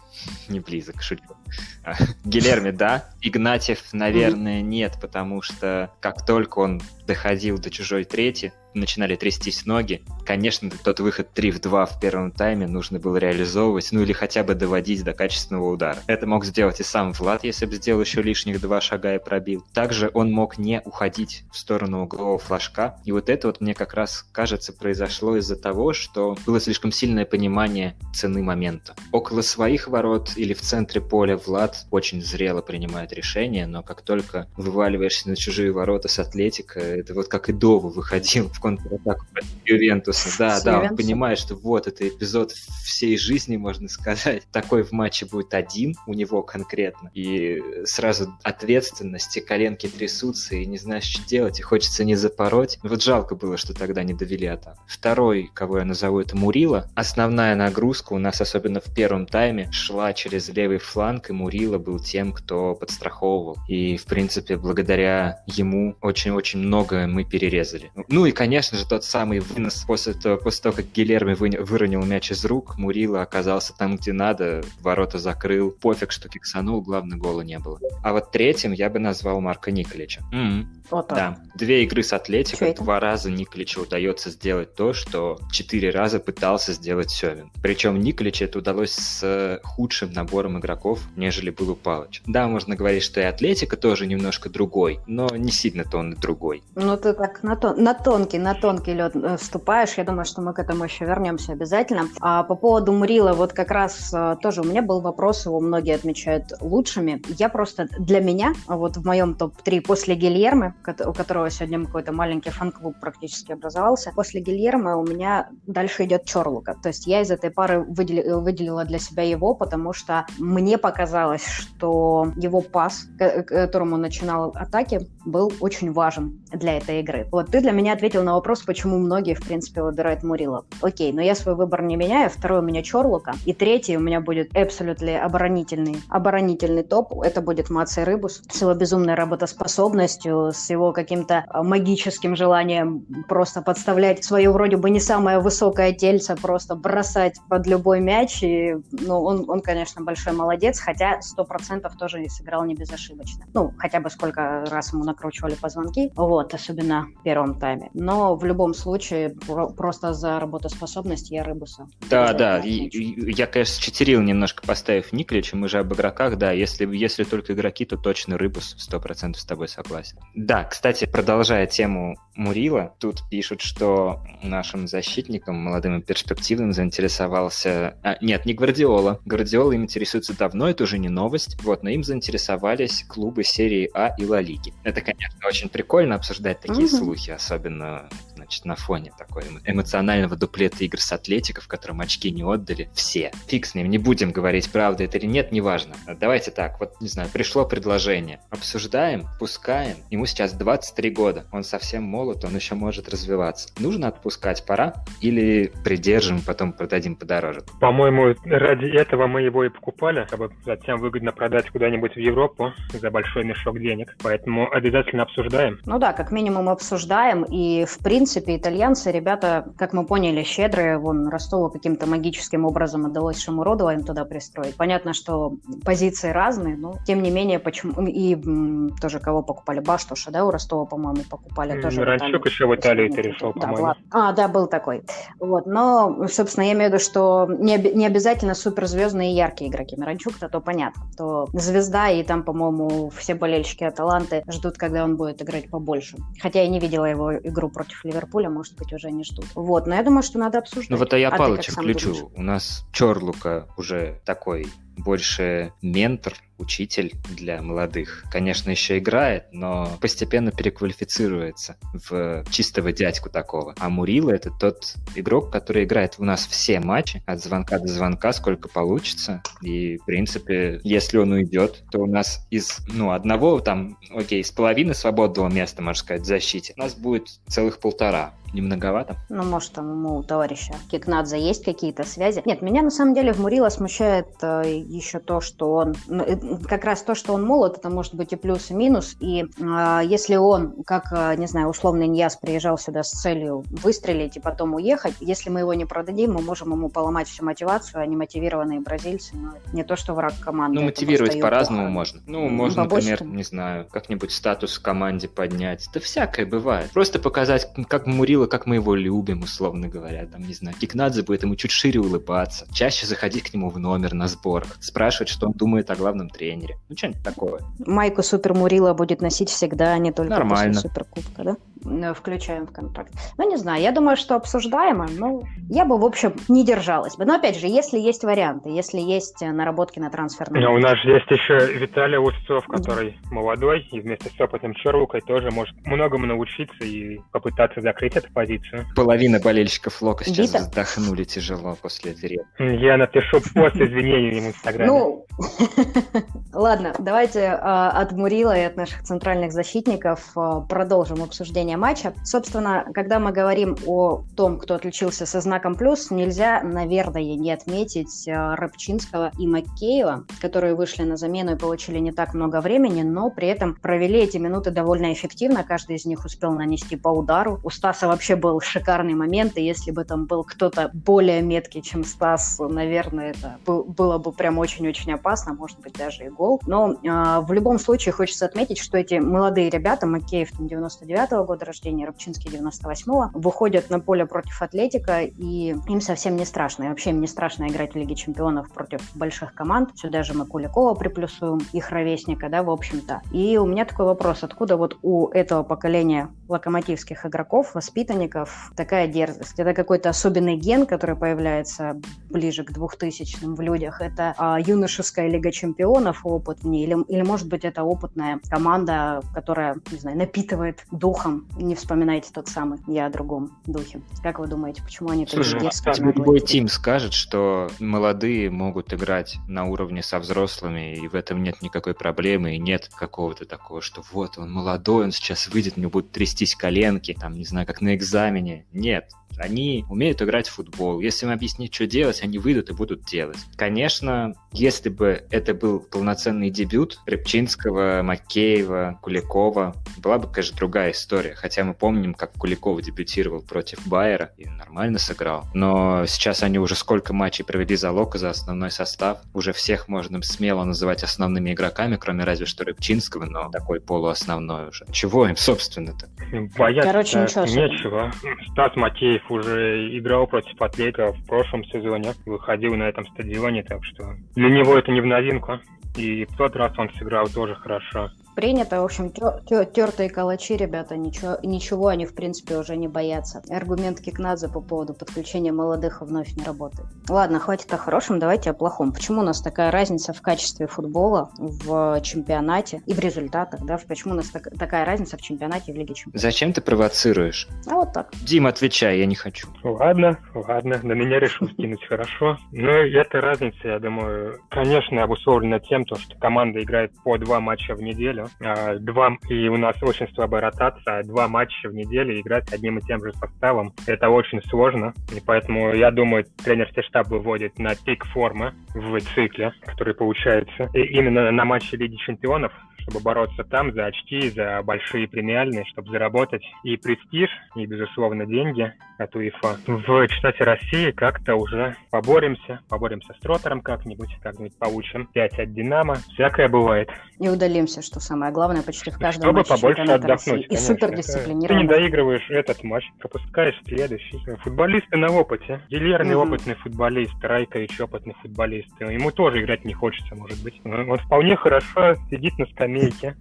не 0.48 0.60
близок, 0.60 1.02
шучу. 1.02 1.22
А, 1.87 1.92
Гилерми, 2.25 2.70
да. 2.73 3.11
Игнатьев, 3.20 3.92
наверное, 3.92 4.62
нет, 4.62 4.96
потому 5.02 5.42
что 5.42 5.90
как 6.00 6.25
только 6.25 6.61
он 6.61 6.80
доходил 7.06 7.58
до 7.58 7.70
чужой 7.70 8.04
трети, 8.04 8.52
начинали 8.75 9.16
трястись 9.16 9.66
ноги. 9.66 10.02
Конечно, 10.25 10.70
тот 10.82 11.00
выход 11.00 11.32
3 11.32 11.50
в 11.52 11.61
2 11.61 11.87
в 11.87 12.00
первом 12.00 12.32
тайме 12.32 12.66
нужно 12.66 12.99
было 12.99 13.16
реализовывать, 13.16 13.88
ну 13.92 14.02
или 14.02 14.12
хотя 14.12 14.42
бы 14.42 14.54
доводить 14.54 15.04
до 15.04 15.12
качественного 15.12 15.70
удара. 15.70 15.99
Это 16.06 16.26
мог 16.26 16.44
сделать 16.44 16.80
и 16.80 16.82
сам 16.82 17.12
Влад, 17.12 17.44
если 17.44 17.66
бы 17.66 17.75
сделал 17.76 18.00
еще 18.00 18.23
лишних 18.23 18.61
два 18.61 18.80
шага 18.80 19.14
и 19.14 19.18
пробил. 19.18 19.64
Также 19.73 20.11
он 20.12 20.32
мог 20.32 20.58
не 20.58 20.80
уходить 20.84 21.44
в 21.52 21.58
сторону 21.58 22.02
углового 22.02 22.38
флажка. 22.38 22.99
И 23.04 23.12
вот 23.12 23.28
это 23.28 23.49
вот 23.49 23.61
мне 23.61 23.75
как 23.75 23.94
раз, 23.94 24.26
кажется, 24.32 24.73
произошло 24.73 25.37
из-за 25.37 25.56
того, 25.56 25.92
что 25.92 26.37
было 26.46 26.61
слишком 26.61 26.92
сильное 26.92 27.25
понимание 27.25 27.96
цены 28.14 28.42
момента. 28.42 28.94
Около 29.12 29.42
своих 29.42 29.88
ворот 29.88 30.32
или 30.37 30.54
в 30.54 30.61
центре 30.61 31.00
поля 31.00 31.37
Влад 31.37 31.87
очень 31.90 32.23
зрело 32.23 32.62
принимает 32.62 33.12
решение, 33.12 33.66
но 33.66 33.82
как 33.82 34.02
только 34.02 34.49
вываливаешься 34.56 35.28
на 35.28 35.37
чужие 35.37 35.73
ворота 35.73 36.08
с 36.08 36.18
Атлетика, 36.18 36.93
это 36.94 37.14
вот 37.14 37.28
как 37.28 37.48
и 37.48 37.52
Дову 37.52 37.88
выходил 37.88 38.48
в 38.48 38.60
контратаку 38.60 39.24
Ювентуса. 39.64 40.28
Да, 40.38 40.60
да, 40.60 40.80
он 40.80 40.96
понимает, 40.96 41.38
что 41.38 41.54
вот 41.54 41.86
это 41.86 42.06
эпизод 42.06 42.52
всей 42.52 43.16
жизни, 43.16 43.56
можно 43.56 43.88
сказать. 43.88 44.44
Такой 44.52 44.82
в 44.82 44.92
матче 44.92 45.26
будет 45.26 45.54
один 45.54 45.94
у 46.06 46.14
него 46.14 46.42
конкретно. 46.42 47.10
И 47.14 47.62
сразу 47.84 48.36
ответственность, 48.42 49.36
и 49.36 49.40
коленки 49.40 49.86
трясутся, 49.86 50.56
и 50.56 50.66
не 50.66 50.78
знаешь, 50.78 51.04
что 51.04 51.26
делать, 51.26 51.58
и 51.60 51.62
хочется 51.62 52.04
не 52.04 52.14
запороть. 52.14 52.78
Вот 52.82 53.02
жалко 53.02 53.34
было, 53.34 53.56
что 53.56 53.74
тогда 53.74 54.02
не 54.02 54.14
довели 54.14 54.46
атаку. 54.46 54.80
Второй, 54.86 55.50
кого 55.54 55.78
я 55.78 55.84
назову, 55.84 56.20
это 56.20 56.36
Мурила. 56.36 56.90
Основная 56.94 57.54
нагрузка 57.54 58.12
у 58.12 58.18
нас, 58.18 58.40
особенно 58.40 58.80
в 58.80 58.94
первом 58.94 59.26
тайме, 59.26 59.70
шла 59.72 60.12
через 60.12 60.48
левый 60.48 60.78
фланг, 60.78 61.30
и 61.30 61.32
Мурила 61.32 61.78
был 61.78 61.98
тем, 61.98 62.32
кто 62.32 62.74
подстраховывал. 62.74 63.56
И, 63.68 63.96
в 63.96 64.04
принципе, 64.04 64.56
благодаря 64.56 65.42
ему 65.46 65.96
очень-очень 66.00 66.60
много 66.60 66.83
мы 66.90 67.24
перерезали. 67.24 67.90
Ну 68.08 68.26
и, 68.26 68.32
конечно 68.32 68.78
же, 68.78 68.86
тот 68.86 69.04
самый 69.04 69.40
вынос 69.40 69.84
после 69.86 70.14
того, 70.14 70.36
после 70.36 70.62
того 70.62 70.76
как 70.76 70.86
Гилерми 70.92 71.34
выронил 71.34 72.04
мяч 72.04 72.30
из 72.30 72.44
рук, 72.44 72.76
Мурила 72.78 73.22
оказался 73.22 73.74
там, 73.76 73.96
где 73.96 74.12
надо, 74.12 74.62
ворота 74.80 75.18
закрыл. 75.18 75.70
Пофиг, 75.70 76.12
что 76.12 76.28
киксанул, 76.28 76.82
главное, 76.82 77.18
гола 77.18 77.42
не 77.42 77.58
было. 77.58 77.78
А 78.02 78.12
вот 78.12 78.30
третьим 78.30 78.72
я 78.72 78.90
бы 78.90 78.98
назвал 78.98 79.40
Марка 79.40 79.70
Николича. 79.70 80.22
Mm-hmm. 80.32 80.64
Вот 80.90 81.08
да. 81.08 81.38
Две 81.54 81.84
игры 81.84 82.02
с 82.02 82.12
Атлетико, 82.12 82.74
два 82.74 83.00
раза 83.00 83.30
Николичу 83.30 83.82
удается 83.82 84.30
сделать 84.30 84.74
то, 84.74 84.92
что 84.92 85.38
четыре 85.50 85.90
раза 85.90 86.20
пытался 86.20 86.72
сделать 86.72 87.10
Севин. 87.10 87.50
Причем 87.62 87.98
Николичу 88.00 88.44
это 88.44 88.58
удалось 88.58 88.92
с 88.92 89.60
худшим 89.62 90.12
набором 90.12 90.58
игроков, 90.58 91.00
нежели 91.16 91.50
был 91.50 91.70
у 91.70 91.74
Палыча. 91.74 92.22
Да, 92.26 92.48
можно 92.48 92.76
говорить, 92.76 93.02
что 93.02 93.20
и 93.20 93.24
Атлетика 93.24 93.76
тоже 93.76 94.06
немножко 94.06 94.50
другой, 94.50 95.00
но 95.06 95.28
не 95.36 95.50
сильно-то 95.50 95.98
он 95.98 96.12
и 96.12 96.16
другой. 96.16 96.62
Ну, 96.76 96.96
ты 96.96 97.12
так 97.12 97.42
на, 97.42 97.54
тон, 97.54 97.82
на 97.82 97.94
тонкий, 97.94 98.38
на 98.38 98.54
тонкий 98.54 98.94
лед 98.94 99.14
э, 99.14 99.36
вступаешь. 99.36 99.94
Я 99.96 100.04
думаю, 100.04 100.24
что 100.24 100.42
мы 100.42 100.52
к 100.52 100.58
этому 100.58 100.84
еще 100.84 101.04
вернемся 101.04 101.52
обязательно. 101.52 102.08
А 102.20 102.42
по 102.42 102.56
поводу 102.56 102.92
Мурила, 102.92 103.32
вот 103.32 103.52
как 103.52 103.70
раз 103.70 104.12
э, 104.12 104.36
тоже 104.42 104.62
у 104.62 104.64
меня 104.64 104.82
был 104.82 105.00
вопрос, 105.00 105.46
его 105.46 105.60
многие 105.60 105.94
отмечают 105.94 106.52
лучшими. 106.60 107.22
Я 107.28 107.48
просто 107.48 107.86
для 107.98 108.20
меня, 108.20 108.54
вот 108.66 108.96
в 108.96 109.06
моем 109.06 109.36
топ-3 109.36 109.82
после 109.82 110.16
Гильермы, 110.16 110.74
у 111.06 111.12
которого 111.12 111.48
сегодня 111.48 111.84
какой-то 111.84 112.12
маленький 112.12 112.50
фан-клуб 112.50 112.96
практически 113.00 113.52
образовался, 113.52 114.10
после 114.12 114.40
Гильермы 114.40 114.96
у 114.96 115.06
меня 115.06 115.48
дальше 115.66 116.04
идет 116.04 116.24
Чорлука. 116.24 116.74
То 116.82 116.88
есть 116.88 117.06
я 117.06 117.20
из 117.20 117.30
этой 117.30 117.50
пары 117.52 117.84
выделила, 117.84 118.40
выделила 118.40 118.84
для 118.84 118.98
себя 118.98 119.22
его, 119.22 119.54
потому 119.54 119.92
что 119.92 120.26
мне 120.38 120.76
показалось, 120.76 121.46
что 121.46 122.32
его 122.34 122.60
пас, 122.62 123.06
которым 123.16 123.92
он 123.92 124.00
начинал 124.00 124.52
атаки, 124.56 125.08
был 125.24 125.52
очень 125.60 125.92
важен 125.92 126.42
для 126.64 126.78
этой 126.78 127.00
игры. 127.00 127.26
Вот 127.30 127.50
ты 127.50 127.61
для 127.61 127.73
меня 127.73 127.92
ответил 127.92 128.23
на 128.23 128.35
вопрос, 128.35 128.62
почему 128.62 128.99
многие, 128.99 129.35
в 129.35 129.47
принципе, 129.47 129.83
выбирают 129.83 130.23
Мурила. 130.23 130.64
Окей, 130.80 131.12
но 131.12 131.21
я 131.21 131.35
свой 131.35 131.54
выбор 131.54 131.83
не 131.83 131.97
меняю. 131.97 132.30
Второй 132.30 132.61
у 132.61 132.62
меня 132.62 132.83
Чорлука. 132.83 133.35
И 133.44 133.52
третий 133.52 133.99
у 133.99 134.00
меня 134.00 134.23
будет 134.23 134.56
абсолютно 134.56 135.23
оборонительный, 135.23 135.97
оборонительный 136.09 136.83
топ. 136.83 137.21
Это 137.21 137.42
будет 137.42 137.68
Мацей 137.68 138.04
Рыбус 138.04 138.42
с 138.50 138.62
его 138.62 138.73
безумной 138.73 139.14
работоспособностью, 139.14 140.52
с 140.54 140.71
его 140.71 140.92
каким-то 140.92 141.44
а, 141.49 141.62
магическим 141.62 142.35
желанием 142.35 143.04
просто 143.28 143.61
подставлять 143.61 144.25
свое 144.25 144.50
вроде 144.50 144.78
бы 144.78 144.88
не 144.88 145.00
самое 145.00 145.40
высокое 145.40 145.92
тельце, 145.92 146.35
просто 146.35 146.76
бросать 146.76 147.35
под 147.50 147.66
любой 147.66 148.00
мяч. 148.00 148.42
И, 148.42 148.76
ну, 148.90 149.23
он, 149.23 149.44
он, 149.49 149.61
конечно, 149.61 150.02
большой 150.02 150.33
молодец, 150.33 150.80
хотя 150.80 151.21
сто 151.21 151.44
процентов 151.44 151.97
тоже 151.99 152.25
сыграл 152.28 152.64
не 152.64 152.75
безошибочно. 152.75 153.44
Ну, 153.52 153.75
хотя 153.76 154.00
бы 154.00 154.09
сколько 154.09 154.64
раз 154.71 154.94
ему 154.94 155.04
накручивали 155.04 155.54
позвонки, 155.54 156.11
вот, 156.16 156.53
особенно 156.54 157.06
в 157.20 157.23
первом 157.23 157.58
тайме. 157.58 157.90
Но 157.94 158.37
в 158.37 158.44
любом 158.44 158.75
случае, 158.75 159.30
про- 159.30 159.68
просто 159.68 160.12
за 160.12 160.38
работоспособность 160.40 161.30
я 161.30 161.44
Рыбуса. 161.44 161.87
Да, 162.08 162.32
да, 162.32 162.61
и, 162.61 162.88
я, 163.32 163.46
конечно, 163.46 163.82
читерил 163.82 164.23
немножко, 164.23 164.66
поставив 164.66 165.12
Никлича, 165.12 165.56
мы 165.56 165.68
же 165.68 165.78
об 165.78 165.92
игроках, 165.92 166.37
да, 166.37 166.52
если, 166.52 166.87
если 166.96 167.25
только 167.25 167.52
игроки, 167.52 167.84
то 167.84 167.96
точно 167.96 168.38
Рыбус, 168.38 168.75
сто 168.78 169.00
процентов 169.00 169.42
с 169.42 169.44
тобой 169.44 169.68
согласен. 169.68 170.18
Да, 170.34 170.64
кстати, 170.64 171.06
продолжая 171.06 171.66
тему 171.66 172.16
Мурила, 172.37 172.94
тут 172.99 173.23
пишут, 173.30 173.61
что 173.61 174.20
нашим 174.42 174.87
защитником, 174.88 175.56
молодым 175.56 175.99
и 175.99 176.02
перспективным, 176.02 176.73
заинтересовался... 176.73 177.96
А, 178.02 178.16
нет, 178.20 178.44
не 178.46 178.54
Гвардиола. 178.54 179.20
Гвардиола 179.25 179.73
им 179.73 179.82
интересуется 179.82 180.37
давно, 180.37 180.68
тут 180.73 180.82
уже 180.82 180.99
не 180.99 181.08
новость, 181.08 181.62
вот, 181.62 181.82
но 181.82 181.90
им 181.90 182.02
заинтересовались 182.02 183.04
клубы 183.04 183.44
серии 183.44 183.90
А 183.94 184.14
и 184.18 184.25
Ла 184.26 184.40
Лиги. 184.40 184.73
Это, 184.82 185.00
конечно, 185.00 185.46
очень 185.46 185.68
прикольно 185.68 186.16
обсуждать 186.16 186.43
такие 186.52 186.86
угу. 186.86 186.96
слухи, 186.96 187.30
особенно 187.30 188.10
значит, 188.44 188.64
на 188.64 188.76
фоне 188.76 189.10
такой 189.16 189.44
эмоционального 189.64 190.36
дуплета 190.36 190.84
игр 190.84 191.00
с 191.00 191.12
Атлетиков, 191.12 191.66
которым 191.66 192.00
очки 192.00 192.30
не 192.30 192.42
отдали 192.42 192.88
все. 192.94 193.32
Фиг 193.48 193.66
с 193.66 193.74
ним, 193.74 193.88
не 193.88 193.98
будем 193.98 194.32
говорить, 194.32 194.70
правда 194.70 195.04
это 195.04 195.18
или 195.18 195.26
нет, 195.26 195.50
неважно. 195.50 195.94
Давайте 196.20 196.50
так, 196.50 196.78
вот, 196.78 197.00
не 197.00 197.08
знаю, 197.08 197.28
пришло 197.32 197.64
предложение. 197.64 198.40
Обсуждаем, 198.50 199.26
пускаем. 199.38 199.96
Ему 200.10 200.26
сейчас 200.26 200.52
23 200.52 201.10
года, 201.10 201.46
он 201.52 201.64
совсем 201.64 202.02
молод, 202.02 202.44
он 202.44 202.54
еще 202.54 202.74
может 202.74 203.08
развиваться. 203.08 203.68
Нужно 203.78 204.08
отпускать, 204.08 204.64
пора? 204.66 204.94
Или 205.20 205.72
придержим, 205.84 206.42
потом 206.42 206.72
продадим 206.72 207.16
подороже? 207.16 207.62
По-моему, 207.80 208.34
ради 208.44 208.86
этого 208.86 209.26
мы 209.26 209.42
его 209.42 209.64
и 209.64 209.70
покупали, 209.70 210.26
чтобы 210.26 210.50
затем 210.64 210.98
выгодно 210.98 211.32
продать 211.32 211.70
куда-нибудь 211.70 212.14
в 212.14 212.18
Европу 212.20 212.72
за 212.92 213.10
большой 213.10 213.44
мешок 213.44 213.80
денег. 213.80 214.16
Поэтому 214.22 214.70
обязательно 214.70 215.22
обсуждаем. 215.22 215.80
Ну 215.86 215.98
да, 215.98 216.12
как 216.12 216.30
минимум 216.30 216.68
обсуждаем. 216.68 217.44
И, 217.44 217.84
в 217.86 217.98
принципе, 217.98 218.33
итальянцы, 218.36 219.10
ребята, 219.10 219.72
как 219.76 219.92
мы 219.92 220.06
поняли, 220.06 220.42
щедрые. 220.42 220.98
Вон 220.98 221.28
Ростову 221.28 221.70
каким-то 221.70 222.06
магическим 222.06 222.64
образом 222.64 223.04
удалось 223.04 223.38
Шамуродова 223.38 223.94
им 223.94 224.04
туда 224.04 224.24
пристроить. 224.24 224.76
Понятно, 224.76 225.12
что 225.12 225.54
позиции 225.84 226.30
разные, 226.30 226.76
но 226.76 226.96
тем 227.06 227.22
не 227.22 227.30
менее, 227.30 227.58
почему... 227.58 228.06
И 228.06 228.34
м, 228.34 228.96
тоже 229.00 229.18
кого 229.18 229.42
покупали? 229.42 229.80
Баштуша, 229.80 230.30
да, 230.30 230.44
у 230.44 230.50
Ростова, 230.50 230.84
по-моему, 230.84 231.22
покупали. 231.28 231.80
Тоже 231.80 232.04
Ранчук 232.04 232.46
еще 232.46 232.66
в 232.66 232.74
Италию 232.74 233.12
перешел, 233.12 233.52
да, 233.54 233.60
по-моему. 233.60 233.94
А, 234.10 234.32
да, 234.32 234.48
был 234.48 234.66
такой. 234.66 235.02
Вот, 235.38 235.66
но, 235.66 236.26
собственно, 236.28 236.64
я 236.64 236.72
имею 236.72 236.90
в 236.90 236.94
виду, 236.94 237.02
что 237.02 237.46
не, 237.48 237.76
не 237.76 238.06
обязательно 238.06 238.54
суперзвездные 238.54 239.32
и 239.32 239.36
яркие 239.36 239.70
игроки. 239.70 239.96
Миранчук-то 239.96 240.48
то 240.48 240.60
понятно, 240.60 241.02
то 241.16 241.48
звезда, 241.52 242.10
и 242.10 242.22
там, 242.22 242.42
по-моему, 242.42 243.10
все 243.10 243.34
болельщики 243.34 243.84
Аталанты 243.84 244.42
ждут, 244.48 244.78
когда 244.78 245.04
он 245.04 245.16
будет 245.16 245.42
играть 245.42 245.70
побольше. 245.70 246.16
Хотя 246.40 246.62
я 246.62 246.68
не 246.68 246.80
видела 246.80 247.04
его 247.04 247.36
игру 247.36 247.68
против 247.68 248.04
Ливерпуля, 248.04 248.23
может 248.32 248.76
быть, 248.76 248.92
уже 248.92 249.10
не 249.10 249.24
ждут. 249.24 249.46
Вот, 249.54 249.86
но 249.86 249.94
я 249.94 250.02
думаю, 250.02 250.22
что 250.22 250.38
надо 250.38 250.58
обсуждать. 250.58 250.90
Ну 250.90 250.96
вот 250.96 251.12
а 251.12 251.18
я 251.18 251.28
а 251.28 251.36
Палыча 251.36 251.72
включу. 251.72 252.30
У 252.34 252.42
нас 252.42 252.86
Чорлука 252.92 253.68
уже 253.76 254.20
такой 254.24 254.66
больше 254.96 255.72
ментор, 255.82 256.34
учитель 256.58 257.14
для 257.37 257.62
молодых. 257.62 258.25
Конечно, 258.30 258.70
еще 258.70 258.99
играет, 258.99 259.46
но 259.52 259.90
постепенно 260.00 260.50
переквалифицируется 260.50 261.76
в 261.92 262.44
чистого 262.50 262.92
дядьку 262.92 263.30
такого. 263.30 263.75
А 263.78 263.88
Мурила— 263.88 264.30
это 264.32 264.50
тот 264.50 264.94
игрок, 265.14 265.50
который 265.50 265.84
играет 265.84 266.14
у 266.18 266.25
нас 266.25 266.46
все 266.46 266.80
матчи, 266.80 267.23
от 267.26 267.42
звонка 267.42 267.78
до 267.78 267.88
звонка, 267.88 268.32
сколько 268.32 268.68
получится. 268.68 269.42
И, 269.62 269.99
в 269.99 270.04
принципе, 270.04 270.80
если 270.84 271.18
он 271.18 271.32
уйдет, 271.32 271.84
то 271.90 272.00
у 272.00 272.06
нас 272.06 272.46
из, 272.50 272.78
ну, 272.88 273.11
одного 273.12 273.61
там, 273.61 273.99
окей, 274.14 274.44
с 274.44 274.50
половины 274.50 274.94
свободного 274.94 275.49
места, 275.49 275.82
можно 275.82 276.00
сказать, 276.00 276.23
в 276.23 276.26
защите, 276.26 276.75
у 276.76 276.80
нас 276.80 276.94
будет 276.94 277.28
целых 277.49 277.78
полтора 277.78 278.34
не 278.54 278.62
многовато? 278.62 279.16
Ну, 279.28 279.42
может, 279.42 279.73
там 279.73 280.06
у 280.06 280.23
товарища 280.23 280.75
Кикнадзе 280.90 281.40
есть 281.40 281.64
какие-то 281.64 282.04
связи. 282.04 282.42
Нет, 282.46 282.62
меня 282.62 282.82
на 282.82 282.90
самом 282.90 283.14
деле 283.14 283.32
в 283.32 283.40
Мурила 283.40 283.68
смущает 283.68 284.28
э, 284.42 284.82
еще 284.87 285.18
то, 285.18 285.40
что 285.40 285.75
он... 285.75 285.94
Ну, 286.06 286.25
как 286.68 286.84
раз 286.84 287.02
то, 287.02 287.14
что 287.14 287.32
он 287.34 287.44
молод, 287.44 287.78
это 287.78 287.90
может 287.90 288.14
быть 288.14 288.32
и 288.32 288.36
плюс, 288.36 288.70
и 288.70 288.74
минус. 288.74 289.16
И 289.20 289.44
э, 289.44 290.00
если 290.04 290.36
он, 290.36 290.82
как, 290.84 291.12
э, 291.12 291.34
не 291.36 291.46
знаю, 291.46 291.68
условный 291.68 292.06
Ньяс 292.06 292.36
приезжал 292.36 292.78
сюда 292.78 293.02
с 293.02 293.10
целью 293.10 293.64
выстрелить 293.70 294.36
и 294.36 294.40
потом 294.40 294.74
уехать, 294.74 295.14
если 295.20 295.50
мы 295.50 295.60
его 295.60 295.74
не 295.74 295.84
продадим, 295.84 296.34
мы 296.34 296.42
можем 296.42 296.72
ему 296.72 296.88
поломать 296.88 297.28
всю 297.28 297.44
мотивацию, 297.44 298.00
а 298.00 298.06
не 298.06 298.16
мотивированные 298.16 298.80
бразильцы. 298.80 299.34
Ну, 299.34 299.50
не 299.72 299.84
то, 299.84 299.96
что 299.96 300.14
враг 300.14 300.34
команды. 300.40 300.80
Ну, 300.80 300.86
мотивировать 300.86 301.40
по-разному 301.40 301.88
можно. 301.88 302.20
Ну, 302.26 302.48
можно, 302.48 302.84
например, 302.84 303.22
не 303.24 303.42
знаю, 303.42 303.86
как-нибудь 303.90 304.32
статус 304.32 304.76
в 304.78 304.82
команде 304.82 305.28
поднять. 305.28 305.88
Да 305.92 306.00
всякое 306.00 306.46
бывает. 306.46 306.90
Просто 306.92 307.18
показать, 307.18 307.68
как 307.88 308.06
Мурила 308.06 308.46
как 308.46 308.66
мы 308.66 308.76
его 308.76 308.94
любим, 308.94 309.42
условно 309.42 309.88
говоря. 309.88 310.26
Там, 310.26 310.42
не 310.42 310.54
знаю, 310.54 310.76
Кикнадзе 310.78 311.22
будет 311.22 311.42
ему 311.42 311.56
чуть 311.56 311.70
шире 311.70 312.00
улыбаться, 312.00 312.66
чаще 312.72 313.06
заходить 313.06 313.50
к 313.50 313.54
нему 313.54 313.68
в 313.70 313.78
номер 313.78 314.14
на 314.14 314.28
сборах, 314.28 314.76
спрашивать, 314.80 315.28
что 315.28 315.46
он 315.46 315.52
думает 315.52 315.90
о 315.90 315.96
главном 315.96 316.30
тренере. 316.34 316.76
Ну, 316.88 316.96
что-нибудь 316.96 317.22
такое. 317.22 317.60
Майку 317.86 318.22
Супер 318.22 318.54
Мурила 318.54 318.92
будет 318.94 319.20
носить 319.20 319.48
всегда, 319.48 319.92
а 319.92 319.98
не 319.98 320.12
только 320.12 320.30
Нормально. 320.30 320.74
после 320.74 320.88
Суперкубка, 320.88 321.42
да? 321.44 321.56
Э, 321.85 322.14
включаем 322.14 322.66
в 322.66 322.72
контракт. 322.72 323.12
Ну, 323.38 323.48
не 323.48 323.56
знаю, 323.56 323.82
я 323.82 323.92
думаю, 323.92 324.16
что 324.16 324.37
обсуждаемо, 324.37 325.09
но 325.16 325.42
я 325.68 325.85
бы, 325.85 325.98
в 325.98 326.04
общем, 326.04 326.35
не 326.48 326.64
держалась 326.64 327.16
бы. 327.16 327.24
Но, 327.24 327.37
опять 327.37 327.59
же, 327.59 327.66
если 327.66 327.98
есть 327.98 328.24
варианты, 328.24 328.70
если 328.70 329.00
есть 329.00 329.42
э, 329.42 329.52
наработки 329.52 329.98
на 329.98 330.11
трансферном... 330.11 330.61
Но 330.61 330.74
у 330.74 330.78
нас 330.78 330.98
же 331.00 331.11
есть 331.11 331.30
еще 331.30 331.72
Виталий 331.74 332.18
Устцов, 332.18 332.66
который 332.66 333.18
да. 333.24 333.35
молодой, 333.35 333.87
и 333.92 334.00
вместе 334.00 334.30
с 334.37 334.40
опытным 334.40 334.74
Черлукой 334.74 335.20
тоже 335.20 335.50
может 335.50 335.74
многому 335.85 336.26
научиться 336.26 336.85
и 336.85 337.20
попытаться 337.32 337.80
закрыть 337.80 338.16
эту 338.16 338.32
позицию. 338.32 338.87
Половина 338.96 339.38
болельщиков 339.40 340.00
Лока 340.02 340.24
сейчас 340.24 340.52
Вита? 340.52 340.59
вздохнули 340.61 341.24
тяжело 341.24 341.76
после 341.80 342.12
этой 342.12 342.40
Я 342.59 342.96
напишу 342.96 343.40
пост 343.54 343.76
извинений 343.76 344.40
в 344.40 344.48
Инстаграме. 344.48 344.90
Ну, 344.90 345.26
ладно, 346.52 346.94
давайте 346.98 347.40
э, 347.40 347.54
от 347.54 348.12
Мурила 348.12 348.56
и 348.56 348.62
от 348.62 348.76
наших 348.76 349.02
центральных 349.02 349.52
защитников 349.52 350.34
продолжим 350.68 351.22
обсуждение 351.22 351.76
матча. 351.76 352.14
Собственно, 352.24 352.87
когда 352.94 353.18
мы 353.18 353.32
говорим 353.32 353.76
о 353.87 354.22
том, 354.37 354.58
кто 354.58 354.74
отличился 354.74 355.26
со 355.26 355.40
знаком 355.40 355.74
плюс, 355.74 356.10
нельзя, 356.10 356.62
наверное, 356.62 357.34
не 357.37 357.52
отметить 357.52 358.28
э, 358.28 358.54
Рыбчинского 358.54 359.32
и 359.38 359.46
Макеева, 359.46 360.26
которые 360.40 360.74
вышли 360.74 361.02
на 361.02 361.16
замену 361.16 361.52
и 361.52 361.58
получили 361.58 361.98
не 361.98 362.12
так 362.12 362.34
много 362.34 362.60
времени, 362.60 363.02
но 363.02 363.30
при 363.30 363.48
этом 363.48 363.74
провели 363.74 364.20
эти 364.20 364.37
минуты 364.37 364.70
довольно 364.70 365.12
эффективно. 365.12 365.64
Каждый 365.64 365.96
из 365.96 366.04
них 366.04 366.24
успел 366.24 366.52
нанести 366.52 366.96
по 366.96 367.08
удару. 367.08 367.60
У 367.62 367.70
Стаса 367.70 368.06
вообще 368.06 368.37
был 368.37 368.60
шикарный 368.60 369.14
момент, 369.14 369.56
и 369.56 369.64
если 369.64 369.90
бы 369.90 370.04
там 370.04 370.26
был 370.26 370.44
кто-то 370.44 370.90
более 370.92 371.42
меткий, 371.42 371.82
чем 371.82 372.04
Стас, 372.04 372.58
наверное, 372.58 373.30
это 373.30 373.58
было 373.66 374.18
бы 374.18 374.32
прям 374.32 374.58
очень-очень 374.58 375.12
опасно, 375.12 375.54
может 375.54 375.80
быть, 375.80 375.94
даже 375.94 376.13
и 376.22 376.29
гол. 376.29 376.61
Но 376.66 376.92
э, 376.92 377.40
в 377.40 377.53
любом 377.53 377.79
случае 377.79 378.12
хочется 378.12 378.44
отметить, 378.44 378.79
что 378.79 378.98
эти 378.98 379.14
молодые 379.14 379.70
ребята, 379.70 380.07
Макеев 380.07 380.53
99-го 380.61 381.44
года, 381.44 381.55
года 381.55 381.66
рождения, 381.66 382.07
Рубчинский 382.07 382.50
98-го, 382.50 383.31
выходят 383.33 383.88
на 383.90 384.00
поле 384.00 384.27
против 384.27 384.61
Атлетика, 384.61 385.22
и 385.22 385.77
им 385.88 386.00
совсем 386.00 386.37
не 386.37 386.44
страшно. 386.44 386.85
И 386.85 386.88
вообще 386.88 387.11
им 387.11 387.20
не 387.20 387.27
страшно 387.27 387.68
играть 387.68 387.94
в 387.94 387.96
Лиге 387.96 388.14
Чемпионов 388.14 388.70
против 388.72 389.00
больших 389.14 389.55
команд. 389.55 389.90
Сюда 389.94 390.22
же 390.22 390.35
мы 390.35 390.46
Куликова 390.46 390.94
приплюсуем, 390.94 391.61
их 391.72 391.90
ровесника, 391.90 392.48
да, 392.48 392.62
в 392.62 392.70
общем-то. 392.70 393.22
И 393.33 393.57
у 393.57 393.66
меня 393.66 393.85
такой 393.85 394.07
вопрос, 394.07 394.42
откуда 394.42 394.77
вот 394.77 394.98
у 395.03 395.29
этого 395.29 395.62
поколения 395.62 396.29
локомотивских 396.48 397.24
игроков, 397.24 397.74
воспитанников 397.74 398.72
такая 398.77 399.07
дерзость? 399.07 399.59
Это 399.59 399.72
какой-то 399.72 400.09
особенный 400.11 400.57
ген, 400.57 400.87
который 400.87 401.16
появляется 401.16 402.00
ближе 402.31 402.64
к 402.64 402.72
2000-м 402.72 403.55
в 403.55 403.61
людях? 403.61 404.00
Это 404.00 404.35
а, 404.37 404.59
юношеская 404.61 405.29
Лига 405.29 405.53
Чемпионов 405.53 406.03
опыт 406.24 406.62
в 406.62 406.66
ней? 406.66 406.84
Или, 406.84 406.96
или, 407.08 407.22
может 407.22 407.48
быть, 407.48 407.64
это 407.64 407.82
опытная 407.84 408.40
команда, 408.48 409.22
которая, 409.32 409.76
не 409.90 409.98
знаю, 409.98 410.18
напитывает 410.18 410.84
духом 410.90 411.46
не 411.56 411.74
вспоминайте 411.74 412.30
тот 412.32 412.48
самый, 412.48 412.78
я 412.86 413.06
о 413.06 413.10
другом 413.10 413.52
духе. 413.66 414.02
Как 414.22 414.38
вы 414.38 414.46
думаете, 414.46 414.82
почему 414.82 415.10
они 415.10 415.26
так 415.26 415.42
дерзко 415.42 415.92
Любой 415.98 416.40
тим 416.40 416.68
скажет, 416.68 417.12
что 417.12 417.68
молодые 417.80 418.50
могут 418.50 418.92
играть 418.92 419.36
на 419.48 419.66
уровне 419.66 420.02
со 420.02 420.18
взрослыми, 420.18 420.94
и 420.94 421.08
в 421.08 421.14
этом 421.14 421.42
нет 421.42 421.62
никакой 421.62 421.94
проблемы, 421.94 422.56
и 422.56 422.58
нет 422.58 422.90
какого-то 422.94 423.44
такого, 423.44 423.80
что 423.80 424.02
вот 424.12 424.38
он 424.38 424.52
молодой, 424.52 425.04
он 425.04 425.12
сейчас 425.12 425.48
выйдет, 425.48 425.76
мне 425.76 425.88
будут 425.88 426.12
трястись 426.12 426.54
коленки, 426.54 427.16
там, 427.18 427.34
не 427.34 427.44
знаю, 427.44 427.66
как 427.66 427.80
на 427.80 427.94
экзамене. 427.94 428.66
Нет, 428.72 429.10
они 429.38 429.85
умеют 429.88 430.23
играть 430.23 430.49
в 430.49 430.55
футбол. 430.55 431.01
Если 431.01 431.27
им 431.27 431.33
объяснить, 431.33 431.75
что 431.75 431.87
делать, 431.87 432.23
они 432.23 432.38
выйдут 432.38 432.70
и 432.70 432.75
будут 432.75 433.05
делать. 433.05 433.38
Конечно, 433.57 434.35
если 434.53 434.88
бы 434.88 435.25
это 435.31 435.55
был 435.55 435.81
полноценный 435.81 436.51
дебют 436.51 437.01
Рыбчинского, 437.07 438.03
Макеева, 438.03 438.99
Куликова, 439.03 439.75
была 439.99 440.18
бы, 440.18 440.29
конечно, 440.31 440.57
другая 440.57 440.92
история. 440.92 441.35
Хотя 441.35 441.64
мы 441.64 441.75
помним, 441.75 442.14
как 442.14 442.33
Куликов 442.33 442.81
дебютировал 442.83 443.42
против 443.42 443.87
Байера 443.87 444.31
и 444.37 444.47
нормально 444.49 444.99
сыграл. 444.99 445.47
Но 445.55 446.07
сейчас 446.07 446.42
они 446.42 446.59
уже 446.59 446.75
сколько 446.75 447.12
матчей 447.12 447.44
провели 447.44 447.77
за 447.77 447.90
Лока, 447.90 448.18
за 448.18 448.31
основной 448.31 448.70
состав. 448.70 449.18
Уже 449.33 449.53
всех 449.53 449.88
можно 449.88 450.23
смело 450.23 450.64
называть 450.64 451.03
основными 451.03 451.53
игроками, 451.53 451.97
кроме 451.97 452.25
разве 452.25 452.47
что 452.47 452.64
Рыбчинского, 452.64 453.25
но 453.27 453.51
такой 453.51 453.81
полуосновной 453.81 454.68
уже. 454.68 454.87
Чего 454.92 455.27
им, 455.27 455.37
собственно-то? 455.37 456.09
Бояться 456.57 456.92
Короче, 456.92 457.20
ничего 457.20 457.44
нечего. 457.44 458.12
Стас 458.53 458.77
Макеев 459.24 459.30
уже 459.30 459.98
играл 459.98 460.26
против 460.26 460.60
Атлетика 460.60 461.12
в 461.12 461.26
прошлом 461.26 461.64
сезоне, 461.64 462.12
выходил 462.26 462.74
на 462.74 462.84
этом 462.84 463.06
стадионе, 463.06 463.62
так 463.62 463.84
что 463.84 464.14
для 464.34 464.50
него 464.50 464.76
это 464.76 464.90
не 464.90 465.00
в 465.00 465.06
новинку. 465.06 465.60
И 465.96 466.24
в 466.24 466.37
тот 466.37 466.56
раз 466.56 466.76
он 466.78 466.90
сыграл 466.94 467.28
тоже 467.28 467.54
хорошо. 467.54 468.10
Принято, 468.35 468.81
в 468.81 468.85
общем, 468.85 469.11
тертые 469.11 470.11
калачи, 470.11 470.57
ребята, 470.57 470.97
ничего, 470.97 471.38
ничего 471.42 471.88
они, 471.88 472.07
в 472.07 472.14
принципе, 472.14 472.57
уже 472.57 472.77
не 472.77 472.88
боятся. 472.88 473.42
Аргумент 473.49 474.01
Кикнадзе 474.01 474.49
по 474.49 474.61
поводу 474.61 474.94
подключения 474.94 475.53
молодых 475.53 476.03
вновь 476.03 476.35
не 476.35 476.44
работает. 476.44 476.88
Ладно, 477.09 477.38
хватит 477.38 477.73
о 477.73 477.77
хорошем, 477.77 478.18
давайте 478.18 478.51
о 478.51 478.55
плохом. 478.55 478.92
Почему 478.92 479.20
у 479.20 479.25
нас 479.25 479.40
такая 479.40 479.70
разница 479.70 480.12
в 480.12 480.20
качестве 480.20 480.66
футбола 480.66 481.31
в 481.38 482.01
чемпионате 482.03 482.83
и 482.87 482.94
в 482.94 482.99
результатах, 482.99 483.64
да? 483.64 483.79
Почему 483.87 484.14
у 484.14 484.16
нас 484.16 484.31
так, 484.31 484.49
такая 484.59 484.85
разница 484.85 485.16
в 485.16 485.23
чемпионате 485.23 485.70
и 485.70 485.75
в 485.75 485.79
Лиге 485.79 485.94
Чемпионов? 485.94 486.20
Зачем 486.20 486.53
ты 486.53 486.61
провоцируешь? 486.61 487.49
А 487.66 487.75
вот 487.75 487.92
так. 487.92 488.11
Дим, 488.25 488.47
отвечай, 488.47 488.99
я 488.99 489.07
не 489.07 489.14
хочу. 489.14 489.49
Ладно, 489.62 490.18
ладно, 490.35 490.81
на 490.83 490.92
меня 490.92 491.20
решил 491.20 491.49
скинуть 491.49 491.85
хорошо. 491.88 492.38
Но 492.53 492.70
эта 492.70 493.20
разница, 493.20 493.68
я 493.68 493.79
думаю, 493.79 494.40
конечно, 494.51 495.03
обусловлена 495.03 495.61
тем, 495.61 495.85
что 495.87 495.97
команда 496.18 496.62
играет 496.62 496.92
по 497.05 497.16
два 497.18 497.40
матча 497.40 497.75
в 497.75 497.83
неделю, 497.83 498.23
а, 498.40 498.76
два, 498.78 499.16
и 499.28 499.48
у 499.48 499.56
нас 499.56 499.76
очень 499.82 500.08
слабая 500.14 500.42
ротация, 500.42 501.02
два 501.04 501.28
матча 501.28 501.68
в 501.68 501.74
неделю 501.74 502.18
играть 502.18 502.52
одним 502.52 502.78
и 502.78 502.82
тем 502.82 503.00
же 503.02 503.12
составом. 503.14 503.72
Это 503.87 504.08
очень 504.08 504.42
сложно, 504.44 504.94
и 505.14 505.20
поэтому, 505.24 505.74
я 505.74 505.90
думаю, 505.90 506.24
тренерский 506.44 506.82
штаб 506.82 507.08
выводит 507.08 507.58
на 507.58 507.74
пик 507.74 508.04
формы 508.06 508.54
в 508.74 509.00
цикле, 509.14 509.52
который 509.64 509.94
получается. 509.94 510.68
И 510.74 510.80
именно 510.80 511.30
на 511.30 511.44
матче 511.44 511.76
Лиги 511.76 511.96
Чемпионов 511.96 512.52
чтобы 512.84 513.00
бороться 513.00 513.44
там 513.44 513.72
за 513.72 513.87
очки, 513.87 514.30
за 514.30 514.62
большие 514.62 515.08
премиальные, 515.08 515.64
чтобы 515.66 515.90
заработать 515.90 516.42
и 516.62 516.76
престиж, 516.76 517.30
и, 517.56 517.66
безусловно, 517.66 518.26
деньги 518.26 518.72
от 518.98 519.16
УЕФА. 519.16 519.58
В 519.66 520.08
чемпионате 520.08 520.44
России 520.44 520.90
как-то 520.90 521.34
уже 521.37 521.76
поборемся, 521.90 522.60
поборемся 522.68 523.14
с 523.14 523.20
Тротером 523.20 523.60
как-нибудь, 523.60 524.16
как-нибудь 524.22 524.56
получим 524.58 525.06
5 525.06 525.38
от 525.38 525.54
Динамо. 525.54 525.96
Всякое 526.14 526.48
бывает. 526.48 526.90
И 527.18 527.28
удалимся, 527.28 527.82
что 527.82 528.00
самое 528.00 528.13
главное, 528.33 528.62
почти 528.62 528.90
в 528.90 528.98
каждом 528.98 529.22
Чтобы 529.22 529.38
матче 529.38 529.55
побольше 529.55 529.83
отдохнуть, 529.83 530.27
России. 530.27 530.46
И 530.48 530.57
супердисциплинированно. 530.57 531.48
Ты 531.48 531.55
не 531.55 531.68
доигрываешь 531.68 532.31
этот 532.31 532.62
матч, 532.62 532.85
пропускаешь 532.98 533.61
следующий. 533.66 534.18
Футболисты 534.42 534.96
на 534.96 535.11
опыте. 535.11 535.61
Гильерми 535.70 536.14
угу. 536.14 536.24
опытный 536.29 536.55
футболист, 536.55 537.14
Райкович 537.22 537.81
опытный 537.81 538.14
футболист. 538.22 538.68
Ему 538.81 539.11
тоже 539.11 539.42
играть 539.42 539.64
не 539.64 539.74
хочется, 539.74 540.14
может 540.14 540.42
быть. 540.42 540.61
Он 540.64 540.98
вполне 540.98 541.37
хорошо 541.37 541.96
сидит 542.11 542.38
на 542.38 542.46
скамейке. 542.46 543.16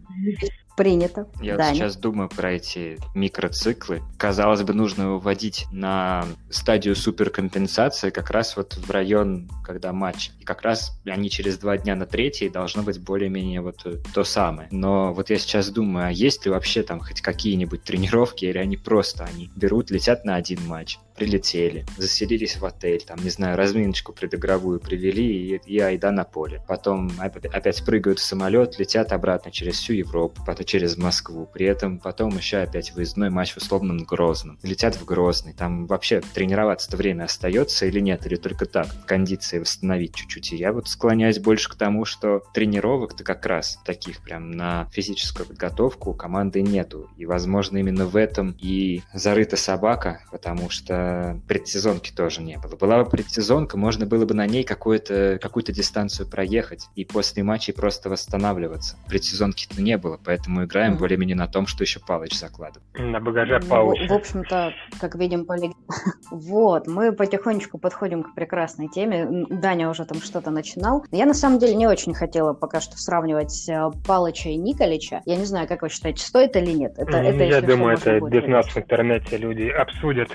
Принято. 0.75 1.27
Я 1.41 1.55
вот 1.55 1.65
сейчас 1.67 1.95
думаю 1.95 2.29
про 2.29 2.53
эти 2.53 2.97
микроциклы. 3.13 4.01
Казалось 4.17 4.63
бы, 4.63 4.73
нужно 4.73 5.17
вводить 5.17 5.65
на 5.71 6.25
стадию 6.49 6.95
суперкомпенсации 6.95 8.09
как 8.09 8.31
раз 8.31 8.57
вот 8.57 8.73
в 8.75 8.89
район, 8.89 9.49
когда 9.63 9.93
матч. 9.93 10.31
И 10.39 10.43
как 10.43 10.63
раз 10.63 10.99
они 11.05 11.29
через 11.29 11.57
два 11.57 11.77
дня 11.77 11.95
на 11.95 12.05
третий 12.05 12.49
должно 12.49 12.81
быть 12.81 12.99
более-менее 12.99 13.61
вот 13.61 13.85
то 14.13 14.23
самое. 14.23 14.67
Но 14.71 15.13
вот 15.13 15.29
я 15.29 15.37
сейчас 15.37 15.69
думаю, 15.69 16.07
а 16.07 16.11
есть 16.11 16.45
ли 16.45 16.51
вообще 16.51 16.81
там 16.81 16.99
хоть 16.99 17.21
какие-нибудь 17.21 17.83
тренировки, 17.83 18.45
или 18.45 18.57
они 18.57 18.77
просто, 18.77 19.25
они 19.25 19.51
берут, 19.55 19.91
летят 19.91 20.25
на 20.25 20.35
один 20.35 20.65
матч, 20.65 20.97
прилетели, 21.15 21.85
заселились 21.97 22.57
в 22.57 22.65
отель, 22.65 23.03
там, 23.03 23.17
не 23.23 23.29
знаю, 23.29 23.57
разминочку 23.57 24.13
предыгровую 24.13 24.79
привели 24.79 25.55
и, 25.55 25.61
и 25.65 25.79
айда 25.79 26.11
на 26.11 26.23
поле. 26.23 26.61
Потом 26.67 27.11
опять 27.19 27.83
прыгают 27.85 28.19
в 28.19 28.23
самолет, 28.23 28.79
летят 28.79 29.11
обратно 29.11 29.51
через 29.51 29.75
всю 29.75 29.93
Европу, 29.93 30.43
потом 30.45 30.65
через 30.65 30.97
Москву. 30.97 31.49
При 31.51 31.65
этом 31.65 31.99
потом 31.99 32.35
еще 32.37 32.57
опять 32.57 32.93
выездной 32.93 33.29
матч 33.29 33.53
в 33.53 33.57
условном 33.57 33.99
Грозном. 33.99 34.59
Летят 34.63 34.95
в 34.95 35.05
Грозный. 35.05 35.53
Там 35.53 35.85
вообще 35.87 36.21
тренироваться-то 36.33 36.97
время 36.97 37.25
остается 37.25 37.85
или 37.85 37.99
нет, 37.99 38.25
или 38.25 38.35
только 38.35 38.65
так, 38.65 38.87
кондиции 39.05 39.59
восстановить 39.59 40.15
чуть-чуть. 40.15 40.53
И 40.53 40.57
я 40.57 40.73
вот 40.73 40.87
склоняюсь 40.87 41.39
больше 41.39 41.69
к 41.69 41.75
тому, 41.75 42.05
что 42.05 42.43
тренировок-то 42.53 43.23
как 43.23 43.45
раз 43.45 43.79
таких 43.85 44.21
прям 44.21 44.51
на 44.51 44.87
физическую 44.91 45.47
подготовку 45.47 46.11
у 46.11 46.13
команды 46.13 46.61
нету. 46.61 47.09
И, 47.17 47.25
возможно, 47.25 47.77
именно 47.77 48.05
в 48.05 48.15
этом 48.15 48.55
и 48.59 49.01
зарыта 49.13 49.57
собака, 49.57 50.21
потому 50.31 50.69
что 50.69 51.02
предсезонки 51.47 52.11
тоже 52.11 52.41
не 52.41 52.57
было. 52.57 52.75
Была 52.75 53.03
бы 53.03 53.09
предсезонка, 53.09 53.77
можно 53.77 54.05
было 54.05 54.25
бы 54.25 54.33
на 54.33 54.45
ней 54.45 54.63
какую-то 54.63 55.39
какую 55.41 55.63
дистанцию 55.63 56.27
проехать 56.29 56.87
и 56.95 57.05
после 57.05 57.43
матчей 57.43 57.73
просто 57.73 58.09
восстанавливаться. 58.09 58.97
Предсезонки-то 59.07 59.81
не 59.81 59.97
было, 59.97 60.19
поэтому 60.23 60.65
играем 60.65 60.93
mm-hmm. 60.93 60.99
более-менее 60.99 61.35
на 61.35 61.47
том, 61.47 61.67
что 61.67 61.83
еще 61.83 61.99
Палыч 61.99 62.37
закладывал. 62.37 62.85
На 62.93 63.19
багаже 63.19 63.59
Палыч. 63.59 64.01
Ну, 64.01 64.07
в, 64.07 64.11
общем-то, 64.17 64.73
как 64.99 65.15
видим 65.15 65.45
по 65.45 65.55
Вот, 66.31 66.87
мы 66.87 67.11
потихонечку 67.11 67.77
подходим 67.77 68.23
к 68.23 68.35
прекрасной 68.35 68.89
теме. 68.89 69.45
Даня 69.49 69.89
уже 69.89 70.05
там 70.05 70.21
что-то 70.21 70.51
начинал. 70.51 71.05
Я 71.11 71.25
на 71.25 71.33
самом 71.33 71.59
деле 71.59 71.75
не 71.75 71.87
очень 71.87 72.13
хотела 72.13 72.53
пока 72.53 72.81
что 72.81 72.97
сравнивать 72.97 73.67
э, 73.69 73.91
Палыча 74.05 74.49
и 74.49 74.55
Николича. 74.55 75.21
Я 75.25 75.35
не 75.37 75.45
знаю, 75.45 75.67
как 75.67 75.81
вы 75.81 75.89
считаете, 75.89 76.23
стоит 76.23 76.55
или 76.55 76.71
нет? 76.71 76.93
Это, 76.97 77.17
это, 77.17 77.43
Я 77.43 77.61
думаю, 77.61 77.97
это 77.97 78.19
без 78.19 78.47
нас 78.47 78.67
в 78.67 78.77
интернете 78.77 79.37
люди 79.37 79.67
обсудят 79.69 80.29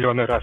миллионы 0.00 0.26
раз. 0.26 0.42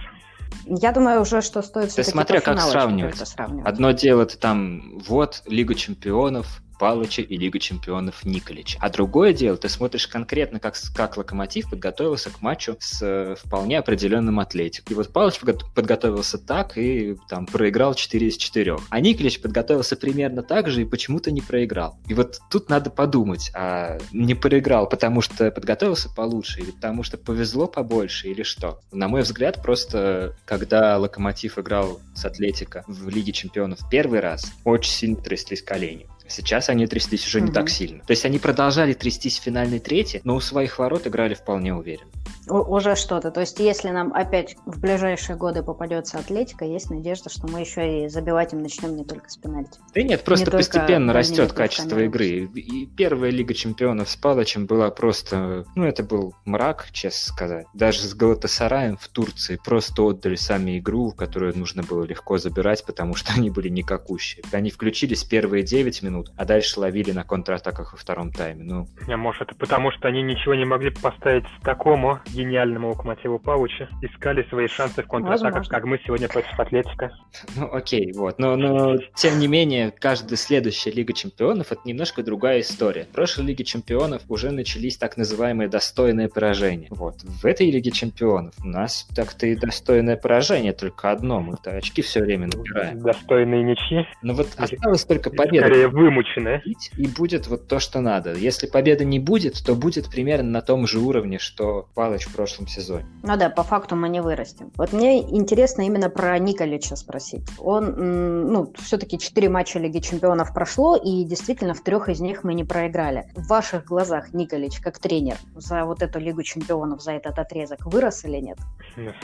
Я 0.66 0.92
думаю 0.92 1.22
уже, 1.22 1.42
что 1.42 1.62
стоит 1.62 1.90
все-таки 1.90 2.12
смотря 2.12 2.42
как 2.42 2.60
сравнивать. 2.60 3.18
сравнивать. 3.18 3.68
Одно 3.68 3.92
дело, 3.92 4.24
это 4.24 4.38
там, 4.38 5.00
вот, 5.08 5.44
Лига 5.48 5.76
чемпионов, 5.76 6.62
Палыча 6.80 7.22
и 7.22 7.38
Лига 7.38 7.60
чемпионов 7.60 8.26
Николича. 8.26 8.78
А 8.82 8.90
другое 8.90 9.34
дело, 9.34 9.58
ты 9.58 9.70
смотришь 9.70 10.08
конкретно, 10.08 10.60
как, 10.60 10.76
как 10.96 11.18
Локомотив 11.18 11.70
подготовился 11.70 12.30
к 12.30 12.42
матчу 12.42 12.78
с 12.80 13.02
э, 13.02 13.36
вполне 13.36 13.80
определенным 13.80 14.40
атлетиком. 14.40 14.94
И 14.94 14.96
вот 14.96 15.12
Палыч 15.12 15.40
подготовился 15.40 16.38
так 16.38 16.78
и 16.78 17.16
там 17.30 17.46
проиграл 17.46 17.94
4 17.94 18.28
из 18.28 18.38
4. 18.38 18.78
А 18.90 19.00
Николич 19.00 19.42
подготовился 19.42 19.96
примерно 19.96 20.44
так 20.44 20.70
же 20.70 20.82
и 20.82 20.86
почему-то 20.86 21.32
не 21.32 21.42
проиграл. 21.42 21.98
И 22.08 22.14
вот 22.14 22.40
тут 22.50 22.70
надо 22.70 22.90
подумать, 22.90 23.52
а 23.54 23.98
не 24.12 24.36
проиграл, 24.36 24.88
потому 24.88 25.22
что 25.22 25.52
подготовился 25.52 26.10
получше, 26.14 26.62
или 26.62 26.72
потому 26.72 27.04
что 27.04 27.18
повезло 27.18 27.68
побольше, 27.68 28.28
или 28.30 28.44
что? 28.44 28.80
На 28.92 29.08
мой 29.08 29.22
взгляд, 29.22 29.62
просто 29.62 30.36
когда 30.46 30.98
Локомотив 30.98 31.58
играл 31.58 32.00
с 32.16 32.26
Атлетика 32.26 32.84
в 32.88 33.10
Лиге 33.10 33.32
чемпионов 33.32 33.80
первый 33.90 34.20
раз, 34.20 34.52
очень 34.64 34.92
сильно 34.92 35.16
тряслись 35.18 35.62
колени. 35.62 36.08
Сейчас 36.30 36.70
они 36.70 36.88
тряслись 36.88 37.26
уже 37.26 37.40
угу. 37.40 37.48
не 37.48 37.54
так 37.54 37.70
сильно. 37.70 38.04
То 38.06 38.12
есть 38.12 38.26
они 38.26 38.40
продолжали 38.40 38.94
трястись 38.94 39.40
в 39.40 39.44
финальной 39.44 39.80
трети, 39.80 40.22
но 40.24 40.36
у 40.36 40.40
своих 40.40 40.80
ворот 40.80 41.08
играли 41.08 41.34
вполне 41.34 41.74
уверенно. 41.74 42.12
Уже 42.50 42.96
что-то. 42.96 43.32
То 43.32 43.42
есть 43.42 43.60
если 43.60 43.90
нам 43.90 44.14
опять 44.14 44.56
в 44.66 44.80
ближайшие 44.80 45.38
годы 45.38 45.64
попадется 45.64 46.18
Атлетика, 46.18 46.66
есть 46.66 46.90
надежда, 46.90 47.30
что 47.30 47.48
мы 47.48 47.62
еще 47.62 48.06
и 48.06 48.08
забивать 48.08 48.54
им 48.54 48.62
начнем 48.62 48.96
не 48.96 49.06
только 49.06 49.30
с 49.30 49.38
пенальти. 49.38 49.80
Да 49.94 50.02
нет, 50.02 50.24
просто 50.24 50.46
не 50.46 50.52
постепенно 50.52 51.14
растет 51.14 51.54
качество 51.54 52.00
игры. 52.00 52.50
И 52.56 52.86
первая 52.86 53.32
Лига 53.32 53.54
Чемпионов 53.54 54.10
с 54.10 54.16
Палычем 54.16 54.66
была 54.66 54.90
просто... 54.92 55.66
Ну, 55.76 55.86
это 55.86 56.04
был 56.04 56.34
мрак, 56.46 56.88
честно 56.92 57.34
сказать. 57.34 57.66
Даже 57.74 58.02
с 58.02 58.14
Галатасараем 58.14 58.98
в 58.98 59.08
Турции 59.08 59.60
просто 59.64 60.04
отдали 60.04 60.36
сами 60.36 60.80
игру, 60.80 61.12
которую 61.12 61.58
нужно 61.58 61.84
было 61.84 62.04
легко 62.04 62.38
забирать, 62.38 62.86
потому 62.86 63.16
что 63.16 63.34
они 63.38 63.50
были 63.50 63.70
никакущие. 63.70 64.44
Они 64.52 64.72
включились 64.72 65.24
первые 65.24 65.64
9 65.64 66.02
минут, 66.04 66.18
минут, 66.18 66.32
а 66.38 66.46
дальше 66.46 66.80
ловили 66.80 67.12
на 67.12 67.24
контратаках 67.24 67.94
во 67.94 67.98
втором 67.98 68.32
тайме. 68.32 68.64
Ну. 68.64 68.88
А 69.08 69.18
может, 69.18 69.44
это 69.44 69.56
потому, 69.56 69.92
что 69.92 70.08
они 70.08 70.22
ничего 70.22 70.56
не 70.56 70.66
могли 70.66 70.90
поставить 70.90 71.46
такому 71.64 72.20
гениальному 72.38 72.90
локомотиву 72.90 73.40
Пауча, 73.40 73.90
искали 74.02 74.44
свои 74.50 74.68
шансы 74.68 75.02
в 75.02 75.08
контратаках, 75.08 75.68
как 75.68 75.86
мы 75.86 76.00
сегодня 76.06 76.28
против 76.28 76.60
Атлетика. 76.60 77.12
Ну, 77.56 77.72
окей, 77.72 78.12
вот. 78.14 78.40
Но, 78.40 78.56
но, 78.56 78.98
тем 79.16 79.40
не 79.40 79.48
менее, 79.48 79.92
каждая 79.92 80.38
следующая 80.38 80.92
Лига 80.92 81.14
Чемпионов— 81.14 81.72
это 81.72 81.82
немножко 81.86 82.24
другая 82.24 82.62
история. 82.62 83.06
В 83.06 83.10
прошлой 83.10 83.46
Лиге 83.46 83.64
Чемпионов 83.64 84.22
уже 84.30 84.52
начались 84.52 84.98
так 84.98 85.18
называемые 85.18 85.68
достойные 85.68 86.30
поражения. 86.30 86.88
Вот. 86.92 87.16
В 87.24 87.46
этой 87.46 87.70
Лиге 87.72 87.92
Чемпионов 87.92 88.54
у 88.64 88.68
нас 88.68 89.08
так-то 89.16 89.48
и 89.48 89.56
достойное 89.56 90.18
поражение, 90.18 90.74
только 90.74 91.12
одно. 91.12 91.42
Мы-то 91.42 91.72
очки 91.72 92.02
все 92.02 92.22
время 92.22 92.48
набираем. 92.48 93.02
Достойные 93.02 93.64
ничьи? 93.64 94.06
Ну 94.22 94.34
вот 94.34 94.50
осталось 94.58 95.06
только 95.06 95.30
победа. 95.30 95.68
Скорее, 95.68 95.88
вымученная. 95.88 96.62
И 96.98 97.08
будет 97.08 97.48
вот 97.48 97.68
то, 97.68 97.80
что 97.80 98.02
надо. 98.02 98.34
Если 98.34 98.68
победы 98.68 99.06
не 99.06 99.20
будет, 99.20 99.64
то 99.66 99.76
будет 99.76 100.10
примерно 100.10 100.50
на 100.50 100.62
том 100.62 100.86
же 100.86 101.00
уровне, 101.00 101.40
что 101.40 101.88
Палыч 101.96 102.27
в 102.28 102.36
прошлом 102.36 102.68
сезоне. 102.68 103.06
Ну 103.24 103.38
да, 103.38 103.50
по 103.50 103.64
факту 103.64 103.96
мы 103.96 104.10
не 104.10 104.22
вырастем. 104.22 104.72
Вот 104.76 104.94
мне 104.94 105.22
интересно 105.22 105.82
именно 105.82 106.10
про 106.10 106.38
Николича 106.38 106.96
спросить. 106.96 107.48
Он, 107.60 108.52
ну, 108.52 108.74
все-таки 108.78 109.18
четыре 109.18 109.50
матча 109.50 109.80
Лиги 109.80 110.00
Чемпионов 110.00 110.54
прошло, 110.54 110.96
и 110.96 111.24
действительно 111.24 111.74
в 111.74 111.82
трех 111.82 112.10
из 112.10 112.20
них 112.20 112.44
мы 112.44 112.54
не 112.54 112.64
проиграли. 112.64 113.26
В 113.36 113.48
ваших 113.48 113.86
глазах 113.86 114.34
Николич, 114.34 114.80
как 114.80 115.00
тренер, 115.00 115.38
за 115.56 115.86
вот 115.86 116.02
эту 116.02 116.20
Лигу 116.20 116.44
Чемпионов, 116.44 117.02
за 117.02 117.14
этот 117.14 117.40
отрезок 117.40 117.86
вырос 117.86 118.26
или 118.26 118.38
нет? 118.38 118.58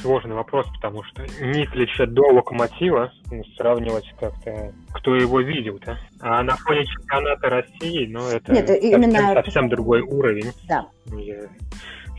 Сложный 0.02 0.36
вопрос, 0.36 0.68
потому 0.76 1.04
что 1.04 1.24
Николича 1.42 2.06
до 2.06 2.24
Локомотива 2.34 3.12
ну, 3.32 3.44
сравнивать 3.58 4.14
как-то, 4.20 4.74
кто 4.94 5.16
его 5.16 5.42
видел-то. 5.42 5.98
А 6.20 6.44
на 6.44 6.56
фоне 6.56 6.86
чемпионата 6.86 7.50
России, 7.50 8.08
ну, 8.08 8.28
это 8.28 8.52
Нет, 8.52 8.68
совсем, 8.68 9.02
именно... 9.02 9.34
совсем 9.34 9.70
другой 9.70 10.02
уровень. 10.02 10.52
Да. 10.68 10.88
И 11.12 11.36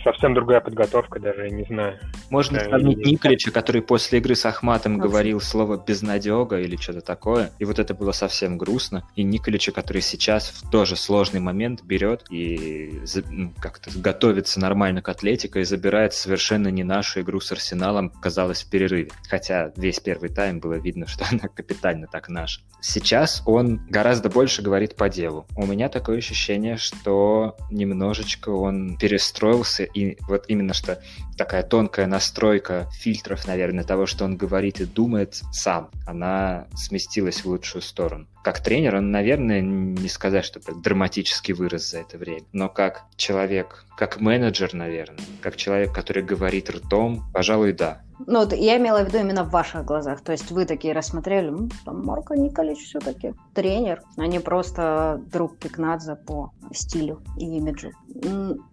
совсем 0.04 0.34
другая 0.34 0.60
подготовка, 0.60 1.18
даже 1.18 1.50
не 1.50 1.64
знаю. 1.64 1.98
Можно 2.30 2.58
да, 2.58 2.64
сравнить 2.66 2.98
и... 2.98 3.12
Николича, 3.12 3.50
который 3.50 3.82
после 3.82 4.18
игры 4.18 4.34
с 4.34 4.46
Ахматом 4.46 4.98
говорил 4.98 5.40
слово 5.40 5.82
«безнадега» 5.84 6.60
или 6.60 6.76
что-то 6.76 7.00
такое, 7.00 7.50
и 7.58 7.64
вот 7.64 7.78
это 7.78 7.94
было 7.94 8.12
совсем 8.12 8.58
грустно. 8.58 9.08
И 9.16 9.22
Николича, 9.22 9.72
который 9.72 10.02
сейчас 10.02 10.50
в 10.50 10.70
тоже 10.70 10.96
сложный 10.96 11.40
момент 11.40 11.82
берет 11.82 12.24
и 12.30 13.00
ну, 13.30 13.52
как-то 13.60 13.90
готовится 13.96 14.60
нормально 14.60 15.02
к 15.02 15.08
атлетике 15.08 15.60
и 15.60 15.64
забирает 15.64 16.12
совершенно 16.12 16.68
не 16.68 16.84
нашу 16.84 17.22
игру 17.22 17.40
с 17.40 17.50
Арсеналом, 17.50 18.10
казалось, 18.10 18.62
в 18.62 18.70
перерыве. 18.70 19.10
Хотя 19.28 19.72
весь 19.76 20.00
первый 20.00 20.28
тайм 20.28 20.60
было 20.60 20.74
видно, 20.74 21.06
что 21.08 21.24
она 21.30 21.48
капитально 21.48 22.06
так 22.06 22.28
наша. 22.28 22.60
Сейчас 22.80 23.42
он 23.46 23.80
гораздо 23.88 24.28
больше 24.28 24.60
говорит 24.60 24.94
по 24.94 25.08
делу. 25.08 25.46
У 25.56 25.66
меня 25.66 25.88
такое 25.88 26.18
ощущение, 26.18 26.76
что 26.76 27.56
немножечко 27.70 28.50
он 28.50 28.98
перестроился, 28.98 29.84
и 29.94 30.18
вот 30.28 30.44
именно 30.48 30.74
что 30.74 31.00
такая 31.36 31.62
тонкая 31.62 32.06
настройка 32.06 32.88
фильтров, 32.92 33.46
наверное, 33.46 33.84
того, 33.84 34.06
что 34.06 34.24
он 34.24 34.36
говорит 34.36 34.80
и 34.80 34.84
думает 34.84 35.42
сам, 35.52 35.90
она 36.06 36.66
сместилась 36.74 37.44
в 37.44 37.46
лучшую 37.46 37.82
сторону. 37.82 38.26
Как 38.44 38.60
тренер 38.60 38.96
он, 38.96 39.10
наверное, 39.10 39.62
не 39.62 40.06
сказать, 40.06 40.44
что 40.44 40.60
драматически 40.60 41.52
вырос 41.52 41.90
за 41.90 42.00
это 42.00 42.18
время, 42.18 42.44
но 42.52 42.68
как 42.68 43.04
человек, 43.16 43.86
как 43.96 44.20
менеджер, 44.20 44.74
наверное, 44.74 45.24
как 45.40 45.56
человек, 45.56 45.94
который 45.94 46.22
говорит 46.22 46.68
ртом, 46.68 47.24
пожалуй, 47.32 47.72
да. 47.72 48.02
Ну, 48.26 48.40
вот 48.40 48.52
я 48.52 48.76
имела 48.76 49.02
в 49.02 49.08
виду 49.08 49.18
именно 49.18 49.44
в 49.44 49.50
ваших 49.50 49.86
глазах. 49.86 50.20
То 50.20 50.32
есть 50.32 50.50
вы 50.50 50.66
такие 50.66 50.92
рассмотрели, 50.92 51.48
ну, 51.48 51.70
там 51.86 52.04
Марко 52.04 52.34
Николич 52.34 52.80
все-таки 52.80 53.32
тренер, 53.54 54.02
а 54.18 54.26
не 54.26 54.40
просто 54.40 55.22
друг 55.32 55.58
Кикнадзе 55.58 56.14
по 56.14 56.52
стилю 56.70 57.22
и 57.38 57.46
имиджу. 57.46 57.92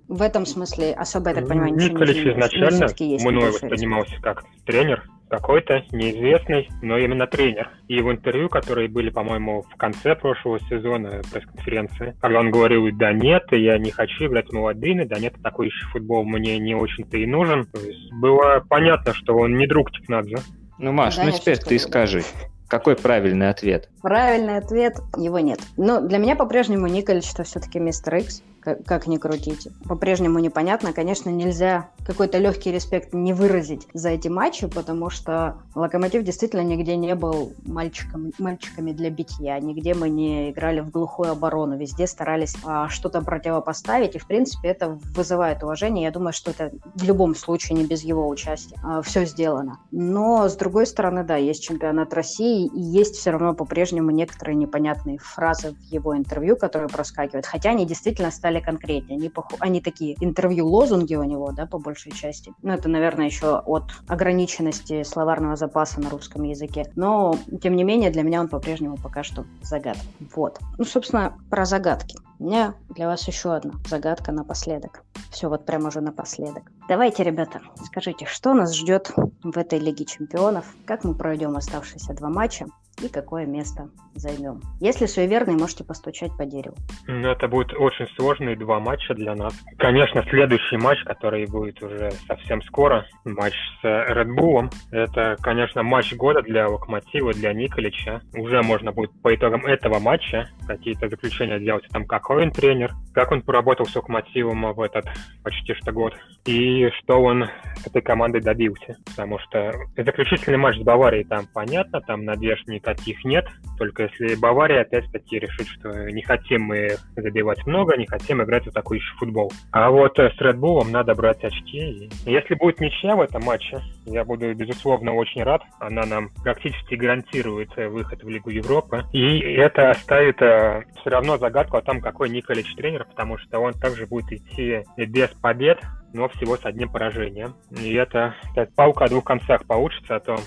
В 0.10 0.22
этом 0.22 0.46
смысле 0.46 0.94
особо, 0.94 1.30
я 1.30 1.36
так 1.36 1.48
понимаю, 1.48 1.74
ничего 1.74 1.98
Николич 1.98 2.18
не 2.18 2.32
изначально 2.34 2.88
мной 3.32 3.52
воспринимался 3.52 4.16
как 4.22 4.44
тренер, 4.66 5.10
какой-то 5.32 5.86
неизвестный, 5.94 6.70
но 6.82 6.98
именно 6.98 7.26
тренер. 7.26 7.70
И 7.88 8.02
в 8.02 8.12
интервью, 8.12 8.50
которые 8.50 8.90
были, 8.90 9.10
по-моему, 9.10 9.64
в 9.64 9.78
конце 9.78 10.14
прошлого 10.14 10.60
сезона 10.60 11.22
пресс-конференции, 11.32 12.18
когда 12.20 12.42
он 12.42 12.52
говорил, 12.52 12.86
да 12.92 13.14
нет, 13.14 13.46
я 13.52 13.78
не 13.78 13.92
хочу 13.92 14.26
играть 14.26 14.50
в 14.50 14.54
молодыми, 14.54 15.06
да 15.06 15.18
нет, 15.20 15.36
такой 15.42 15.68
еще 15.68 15.86
футбол 15.88 16.26
мне 16.26 16.60
не 16.60 16.76
очень-то 16.76 17.18
и 17.18 17.26
нужен. 17.26 17.66
То 17.66 17.80
есть 17.80 18.12
было 18.12 18.62
понятно, 18.68 19.14
что 19.14 19.38
он 19.38 19.58
не 19.58 19.68
друг 19.68 19.92
Тикнадзе. 19.94 20.36
Ну, 20.78 20.92
Маш, 20.92 21.16
да, 21.16 21.24
ну 21.24 21.32
теперь 21.32 21.58
ты 21.58 21.80
скажи. 21.80 22.24
Какой 22.72 22.96
правильный 22.96 23.50
ответ? 23.50 23.90
Правильный 24.02 24.56
ответ– 24.56 25.02
его 25.18 25.40
нет. 25.40 25.60
Но 25.76 26.00
для 26.00 26.20
меня 26.20 26.38
по-прежнему 26.38 26.88
Николич– 26.88 27.30
это 27.34 27.44
все-таки 27.44 27.80
мистер 27.80 28.16
Икс 28.16 28.44
как 28.62 29.08
ни 29.08 29.18
крутите. 29.18 29.72
По-прежнему 29.88 30.40
непонятно. 30.40 30.94
Конечно, 30.94 31.30
нельзя 31.30 31.90
какой-то 32.06 32.38
легкий 32.38 32.72
респект 32.72 33.14
не 33.14 33.34
выразить 33.34 33.88
за 33.94 34.10
эти 34.10 34.28
матчи, 34.28 34.68
потому 34.68 35.10
что 35.10 35.58
Локомотив 35.76 36.24
действительно 36.24 36.62
нигде 36.62 36.96
не 36.96 37.16
был 37.16 37.54
мальчиком, 37.66 38.32
мальчиками 38.38 38.92
для 38.92 39.10
битья, 39.10 39.60
нигде 39.60 39.94
мы 39.94 40.10
не 40.10 40.52
играли 40.52 40.80
в 40.82 40.92
глухую 40.92 41.32
оборону, 41.32 41.78
везде 41.78 42.08
старались 42.08 42.56
а, 42.66 42.90
что-то 42.90 43.22
противопоставить, 43.22 44.16
и, 44.16 44.20
в 44.20 44.28
принципе, 44.28 44.70
это 44.70 45.00
вызывает 45.16 45.64
уважение. 45.64 46.06
Я 46.06 46.12
думаю, 46.12 46.34
что 46.34 46.52
это 46.52 46.72
в 46.96 47.04
любом 47.04 47.36
случае 47.36 47.78
не 47.78 47.86
без 47.86 48.04
его 48.04 48.28
участия. 48.28 48.78
А, 48.84 49.02
все 49.02 49.26
сделано. 49.26 49.80
Но, 49.92 50.48
с 50.48 50.56
другой 50.56 50.86
стороны, 50.86 51.24
да, 51.24 51.36
есть 51.38 51.64
чемпионат 51.64 52.14
России, 52.14 52.61
и 52.68 52.80
есть 52.80 53.16
все 53.16 53.32
равно 53.32 53.54
по-прежнему 53.54 54.12
некоторые 54.12 54.56
непонятные 54.56 55.18
фразы 55.18 55.74
в 55.74 55.82
его 55.82 56.16
интервью, 56.16 56.56
которые 56.56 56.90
проскакивают, 56.90 57.46
хотя 57.46 57.72
они 57.72 57.86
действительно 57.86 58.32
стали 58.32 58.60
конкретнее. 58.60 59.18
Они, 59.18 59.30
пох... 59.30 59.48
они 59.60 59.82
такие 59.82 60.16
интервью-лозунги 60.20 61.16
у 61.16 61.24
него, 61.24 61.52
да, 61.52 61.66
по 61.66 61.80
большей 61.80 62.12
части. 62.12 62.54
Ну, 62.62 62.74
это, 62.74 62.90
наверное, 62.90 63.26
еще 63.26 63.60
от 63.60 63.92
ограниченности 64.08 65.04
словарного 65.04 65.56
запаса 65.56 66.00
на 66.02 66.10
русском 66.10 66.44
языке. 66.44 66.92
Но, 66.96 67.36
тем 67.62 67.76
не 67.76 67.84
менее, 67.84 68.12
для 68.12 68.24
меня 68.24 68.42
он 68.42 68.50
по-прежнему 68.50 68.98
пока 68.98 69.24
что 69.24 69.46
загадка. 69.62 70.02
Вот. 70.36 70.60
Ну, 70.78 70.86
собственно, 70.86 71.38
про 71.50 71.66
загадки. 71.66 72.18
У 72.42 72.46
меня 72.46 72.74
для 72.90 73.06
вас 73.06 73.28
еще 73.28 73.54
одна 73.54 73.74
загадка 73.88 74.32
напоследок. 74.32 75.04
Все 75.30 75.48
вот 75.48 75.64
прямо 75.64 75.90
уже 75.90 76.02
напоследок. 76.02 76.72
Давайте, 76.90 77.24
ребята, 77.24 77.62
скажите, 77.86 78.26
что 78.26 78.56
нас 78.56 78.76
ждет 78.76 79.14
в 79.44 79.56
этой 79.56 79.78
Лиге 79.78 80.06
Чемпионов? 80.06 80.66
Как 80.88 81.04
мы 81.04 81.14
пройдем 81.14 81.56
оставшиеся 81.56 82.16
два 82.16 82.30
матча? 82.30 82.66
И 83.04 83.10
какое 83.10 83.46
место 83.46 83.90
займем. 84.16 84.62
Если 84.80 85.06
суеверный, 85.06 85.56
можете 85.56 85.84
постучать 85.84 86.32
по 86.38 86.46
дереву. 86.46 86.76
Ну, 87.08 87.30
это 87.30 87.48
будет 87.48 87.74
очень 87.74 88.08
сложные 88.16 88.56
два 88.56 88.80
матча 88.80 89.14
для 89.14 89.36
нас. 89.36 89.54
Конечно, 89.78 90.24
следующий 90.30 90.78
матч, 90.78 91.04
который 91.04 91.46
будет 91.46 91.82
уже 91.82 92.12
совсем 92.28 92.62
скоро, 92.64 93.06
матч 93.26 93.54
с 93.82 93.86
Red 93.86 94.36
Bull, 94.36 94.72
это, 94.92 95.38
конечно, 95.42 95.84
матч 95.84 96.14
года 96.14 96.42
для 96.42 96.68
Локомотива, 96.68 97.34
для 97.34 97.54
Николича. 97.54 98.22
Уже 98.36 98.62
можно 98.62 98.92
будет 98.92 99.12
по 99.22 99.34
итогам 99.34 99.66
этого 99.66 100.00
матча 100.00 100.50
какие-то 100.68 101.10
заключения 101.10 101.60
делать, 101.60 101.86
там, 101.92 102.06
какой 102.06 102.44
он 102.44 102.52
тренер, 102.52 102.92
как 103.14 103.32
он 103.32 103.42
поработал 103.42 103.86
с 103.86 103.96
Локомотивом 103.96 104.74
в 104.74 104.82
этот 104.82 105.06
почти 105.44 105.74
что 105.74 105.92
год, 105.92 106.14
и 106.46 106.90
что 107.00 107.22
он 107.22 107.46
этой 107.86 108.02
командой 108.02 108.42
добился. 108.42 108.98
Потому 109.06 109.40
что 109.40 109.74
заключительный 109.96 110.58
матч 110.58 110.78
с 110.78 110.84
Баварией 110.84 111.24
там 111.24 111.46
понятно, 111.54 112.02
там 112.02 112.26
надежд 112.26 112.68
никаких 112.92 113.24
нет, 113.26 113.48
только 113.78 114.04
если 114.04 114.36
Бавария 114.36 114.82
опять-таки 114.82 115.40
решит, 115.40 115.68
что 115.68 115.90
не 116.12 116.22
хотим 116.22 116.64
мы 116.64 116.98
забивать 117.16 117.66
много, 117.66 117.98
не 117.98 118.06
хотим 118.06 118.42
играть 118.44 118.66
в 118.66 118.94
еще 118.94 119.16
футбол. 119.18 119.52
А 119.72 119.90
вот 119.90 120.18
с 120.18 120.40
Red 120.40 120.58
Bull 120.58 120.88
надо 120.90 121.16
брать 121.16 121.44
очки. 121.44 122.10
Если 122.26 122.56
будет 122.56 122.80
ничья 122.80 123.16
в 123.16 123.22
этом 123.22 123.44
матче, 123.44 123.80
я 124.06 124.24
буду, 124.24 124.54
безусловно, 124.54 125.14
очень 125.14 125.44
рад. 125.44 125.64
Она 125.80 126.06
нам 126.06 126.30
практически 126.44 126.96
гарантирует 126.96 127.76
выход 127.76 128.24
в 128.24 128.30
Лигу 128.30 128.50
Европы. 128.50 129.04
И 129.14 129.40
это 129.40 129.92
оставит 129.92 130.42
э, 130.42 130.84
все 131.00 131.10
равно 131.10 131.38
загадку 131.38 131.78
о 131.78 131.82
том, 131.82 132.02
какой 132.02 132.30
Николич 132.30 132.74
тренер, 132.76 133.06
потому 133.06 133.38
что 133.38 133.60
он 133.60 133.74
также 133.74 134.06
будет 134.06 134.32
идти 134.32 134.84
без 134.98 135.30
побед, 135.30 135.80
но 136.14 136.30
всего 136.30 136.58
с 136.58 136.66
одним 136.66 136.90
поражением. 136.90 137.56
И 137.72 137.94
это 137.94 138.36
так, 138.56 138.74
паука 138.76 139.06
о 139.06 139.10
двух 139.10 139.24
концах 139.24 139.66
получится 139.66 140.18
о 140.18 140.20
том, 140.20 140.38